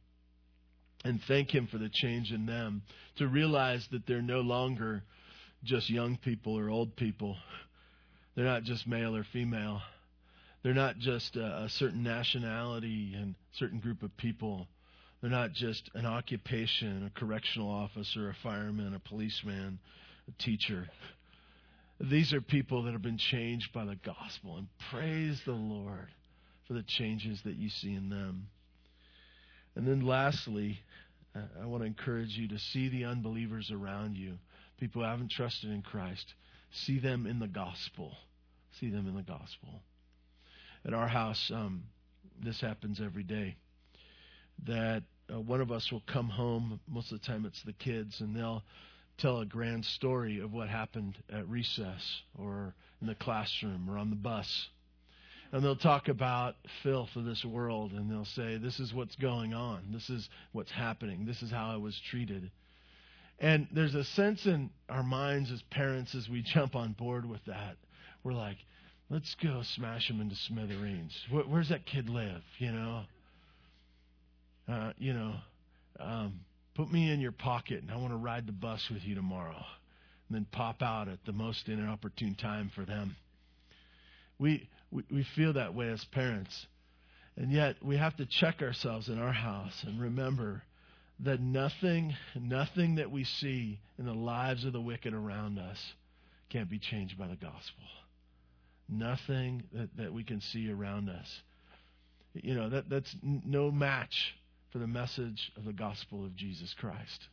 And 1.05 1.20
thank 1.26 1.55
Him 1.55 1.66
for 1.66 1.78
the 1.78 1.90
change 1.92 2.30
in 2.30 2.46
them. 2.46 2.82
To 3.16 3.26
realize 3.26 3.86
that 3.90 4.07
they're 4.07 4.22
no 4.22 4.40
longer 4.40 5.03
just 5.64 5.90
young 5.90 6.16
people 6.16 6.59
or 6.59 6.70
old 6.70 6.96
people. 6.96 7.36
They're 8.34 8.44
not 8.44 8.64
just 8.64 8.86
male 8.86 9.16
or 9.16 9.24
female. 9.32 9.80
They're 10.62 10.74
not 10.74 10.98
just 10.98 11.36
a, 11.36 11.64
a 11.64 11.68
certain 11.68 12.03
nationality 12.03 13.14
and 13.16 13.34
certain 13.53 13.80
group 13.80 14.03
of 14.03 14.16
people. 14.16 14.66
They're 15.20 15.30
not 15.30 15.53
just 15.53 15.90
an 15.94 16.07
occupation, 16.07 17.05
a 17.05 17.18
correctional 17.18 17.70
officer, 17.70 18.30
a 18.30 18.36
fireman, 18.42 18.94
a 18.94 18.98
policeman, 18.98 19.78
a 20.28 20.42
teacher. 20.42 20.88
These 22.01 22.32
are 22.32 22.40
people 22.40 22.84
that 22.84 22.92
have 22.92 23.03
been 23.03 23.18
changed 23.18 23.72
by 23.74 23.84
the 23.84 23.96
gospel. 23.96 24.57
And 24.57 24.68
praise 24.90 25.40
the 25.44 25.53
Lord 25.53 26.09
for 26.66 26.72
the 26.72 26.84
changes 26.86 27.40
that 27.44 27.57
you 27.57 27.68
see 27.68 27.94
in 27.94 28.09
them. 28.09 28.48
And 29.77 29.87
then 29.87 30.01
lastly, 30.01 30.81
I 31.35 31.66
want 31.66 31.83
to 31.83 31.87
encourage 31.87 32.37
you 32.37 32.49
to 32.49 32.59
see 32.59 32.89
the 32.89 33.05
unbelievers 33.05 33.71
around 33.71 34.16
you, 34.16 34.39
people 34.79 35.03
who 35.03 35.09
haven't 35.09 35.31
trusted 35.31 35.71
in 35.71 35.83
Christ. 35.83 36.35
See 36.73 36.99
them 36.99 37.27
in 37.27 37.39
the 37.39 37.49
gospel. 37.49 38.16
See 38.81 38.91
them 38.91 39.07
in 39.07 39.16
the 39.16 39.23
gospel. 39.23 39.83
At 40.85 40.95
our 40.95 41.09
house, 41.09 41.51
um, 41.55 41.85
this 42.43 42.61
happens 42.61 43.01
every 43.01 43.23
day. 43.23 43.57
That 44.66 45.03
uh, 45.33 45.41
one 45.41 45.61
of 45.61 45.71
us 45.71 45.91
will 45.93 46.03
come 46.07 46.29
home, 46.29 46.81
most 46.89 47.12
of 47.12 47.21
the 47.21 47.27
time 47.27 47.47
it's 47.47 47.62
the 47.62 47.73
kids, 47.73 48.21
and 48.21 48.35
they'll 48.35 48.62
tell 49.18 49.41
a 49.41 49.47
grand 49.47 49.85
story 49.85 50.41
of 50.41 50.53
what 50.53 50.68
happened 50.68 51.16
at 51.33 51.47
recess 51.49 52.23
or 52.39 52.75
in 53.01 53.07
the 53.07 53.14
classroom 53.14 53.89
or 53.89 53.99
on 53.99 54.11
the 54.11 54.16
bus. 54.16 54.68
And 55.53 55.64
they'll 55.64 55.76
talk 55.76 56.09
about 56.09 56.55
filth 56.82 57.09
of 57.16 57.24
this 57.24 57.44
world 57.44 57.92
and 57.92 58.11
they'll 58.11 58.24
say, 58.24 58.57
This 58.57 58.78
is 58.78 58.94
what's 58.94 59.16
going 59.16 59.53
on. 59.53 59.82
This 59.92 60.09
is 60.09 60.28
what's 60.53 60.70
happening. 60.70 61.26
This 61.26 61.42
is 61.42 61.51
how 61.51 61.70
I 61.70 61.76
was 61.76 61.98
treated. 62.11 62.51
And 63.38 63.66
there's 63.72 63.94
a 63.94 64.05
sense 64.05 64.46
in 64.46 64.70
our 64.88 65.03
minds 65.03 65.51
as 65.51 65.62
parents 65.70 66.14
as 66.14 66.28
we 66.28 66.42
jump 66.55 66.76
on 66.76 66.92
board 66.92 67.28
with 67.28 67.44
that. 67.46 67.76
We're 68.22 68.34
like, 68.34 68.59
let's 69.09 69.34
go 69.42 69.62
smash 69.74 70.09
him 70.09 70.20
into 70.20 70.36
smithereens. 70.36 71.16
Where, 71.30 71.44
where's 71.44 71.70
that 71.70 71.86
kid 71.86 72.09
live? 72.09 72.42
You 72.59 72.72
know, 72.72 73.03
uh, 74.68 74.92
you 74.98 75.14
know, 75.14 75.34
um, 75.98 76.40
Put 76.80 76.92
me 76.92 77.11
in 77.11 77.20
your 77.20 77.32
pocket, 77.32 77.82
and 77.82 77.90
I 77.90 77.96
want 77.96 78.12
to 78.12 78.16
ride 78.16 78.46
the 78.46 78.53
bus 78.53 78.88
with 78.90 79.05
you 79.05 79.14
tomorrow. 79.14 79.64
And 80.28 80.36
then 80.36 80.46
pop 80.51 80.82
out 80.82 81.09
at 81.09 81.18
the 81.26 81.32
most 81.32 81.68
inopportune 81.68 82.36
time 82.36 82.70
for 82.74 82.86
them. 82.86 83.16
We, 84.38 84.68
we, 84.91 85.03
we 85.11 85.26
feel 85.36 85.53
that 85.55 85.74
way 85.74 85.88
as 85.88 86.05
parents. 86.07 86.66
And 87.36 87.51
yet, 87.51 87.76
we 87.82 87.97
have 87.97 88.16
to 88.16 88.26
check 88.26 88.61
ourselves 88.61 89.09
in 89.09 89.18
our 89.18 89.32
house 89.32 89.84
and 89.86 90.01
remember 90.01 90.62
that 91.20 91.41
nothing, 91.41 92.14
nothing 92.34 92.97
that 92.97 93.11
we 93.11 93.24
see 93.24 93.80
in 93.99 94.07
the 94.07 94.14
lives 94.14 94.64
of 94.64 94.72
the 94.72 94.80
wicked 94.80 95.14
around 95.14 95.59
us 95.59 95.78
can't 96.49 96.70
be 96.70 96.78
changed 96.78 97.18
by 97.18 97.28
the 97.28 97.36
gospel. 97.36 97.84
Nothing 98.88 99.62
that, 99.72 99.97
that 99.97 100.12
we 100.12 100.24
can 100.24 100.41
see 100.41 100.70
around 100.70 101.09
us. 101.09 101.43
You 102.34 102.55
know, 102.55 102.68
that, 102.70 102.88
that's 102.88 103.14
no 103.22 103.70
match 103.70 104.34
for 104.72 104.78
the 104.78 104.86
message 104.86 105.53
of 105.57 105.64
the 105.64 105.72
gospel 105.72 106.24
of 106.24 106.36
Jesus 106.36 106.74
Christ. 106.78 107.28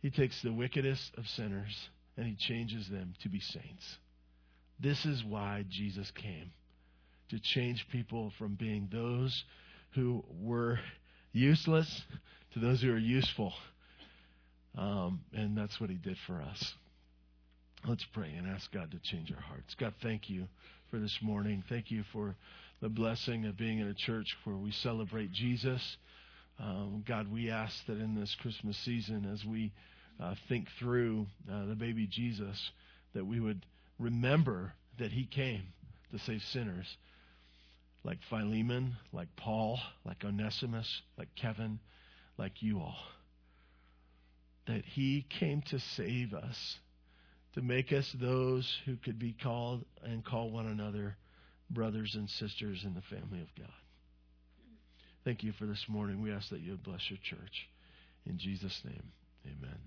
He 0.00 0.10
takes 0.10 0.40
the 0.42 0.52
wickedest 0.52 1.12
of 1.16 1.26
sinners 1.28 1.88
and 2.16 2.26
he 2.26 2.34
changes 2.34 2.88
them 2.88 3.14
to 3.22 3.28
be 3.28 3.40
saints. 3.40 3.98
This 4.80 5.04
is 5.04 5.24
why 5.24 5.64
Jesus 5.68 6.10
came 6.12 6.52
to 7.30 7.38
change 7.38 7.86
people 7.90 8.32
from 8.38 8.54
being 8.54 8.88
those 8.90 9.44
who 9.94 10.24
were 10.40 10.78
useless 11.32 12.02
to 12.52 12.58
those 12.58 12.80
who 12.82 12.92
are 12.92 12.98
useful. 12.98 13.52
Um, 14.76 15.20
and 15.32 15.56
that's 15.56 15.80
what 15.80 15.90
he 15.90 15.96
did 15.96 16.16
for 16.26 16.40
us. 16.40 16.74
Let's 17.86 18.04
pray 18.12 18.32
and 18.36 18.46
ask 18.46 18.70
God 18.72 18.90
to 18.92 18.98
change 18.98 19.32
our 19.32 19.40
hearts. 19.40 19.74
God, 19.74 19.94
thank 20.02 20.30
you 20.30 20.46
for 20.90 20.98
this 20.98 21.18
morning. 21.20 21.62
Thank 21.68 21.90
you 21.90 22.04
for 22.12 22.36
the 22.80 22.88
blessing 22.88 23.44
of 23.46 23.56
being 23.56 23.78
in 23.78 23.88
a 23.88 23.94
church 23.94 24.36
where 24.44 24.56
we 24.56 24.70
celebrate 24.70 25.32
Jesus 25.32 25.96
um, 26.60 27.04
God, 27.06 27.30
we 27.30 27.50
ask 27.50 27.86
that 27.86 27.98
in 27.98 28.16
this 28.16 28.34
Christmas 28.40 28.76
season, 28.78 29.30
as 29.32 29.44
we 29.44 29.72
uh, 30.20 30.34
think 30.48 30.66
through 30.78 31.26
uh, 31.50 31.66
the 31.66 31.76
baby 31.76 32.08
Jesus, 32.08 32.70
that 33.14 33.24
we 33.24 33.38
would 33.38 33.64
remember 33.98 34.72
that 34.98 35.12
he 35.12 35.26
came 35.26 35.62
to 36.12 36.18
save 36.18 36.42
sinners 36.52 36.86
like 38.04 38.18
Philemon, 38.30 38.96
like 39.12 39.28
Paul, 39.36 39.78
like 40.04 40.24
Onesimus, 40.24 41.02
like 41.16 41.28
Kevin, 41.36 41.80
like 42.36 42.62
you 42.62 42.78
all. 42.78 42.98
That 44.66 44.84
he 44.84 45.26
came 45.40 45.62
to 45.70 45.78
save 45.96 46.32
us, 46.32 46.76
to 47.54 47.62
make 47.62 47.92
us 47.92 48.14
those 48.20 48.78
who 48.86 48.96
could 48.96 49.18
be 49.18 49.34
called 49.42 49.84
and 50.02 50.24
call 50.24 50.50
one 50.50 50.66
another 50.66 51.16
brothers 51.70 52.14
and 52.14 52.30
sisters 52.30 52.82
in 52.84 52.94
the 52.94 53.02
family 53.02 53.40
of 53.40 53.48
God 53.58 53.72
Thank 55.28 55.42
you 55.42 55.52
for 55.52 55.66
this 55.66 55.84
morning. 55.88 56.22
We 56.22 56.32
ask 56.32 56.48
that 56.48 56.60
you 56.60 56.78
bless 56.82 57.10
your 57.10 57.18
church. 57.22 57.68
In 58.24 58.38
Jesus' 58.38 58.80
name, 58.82 59.02
amen. 59.44 59.78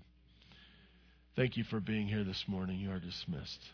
Thank 1.34 1.56
you 1.56 1.64
for 1.64 1.80
being 1.80 2.06
here 2.06 2.22
this 2.22 2.44
morning. 2.46 2.78
You 2.78 2.92
are 2.92 3.00
dismissed. 3.00 3.64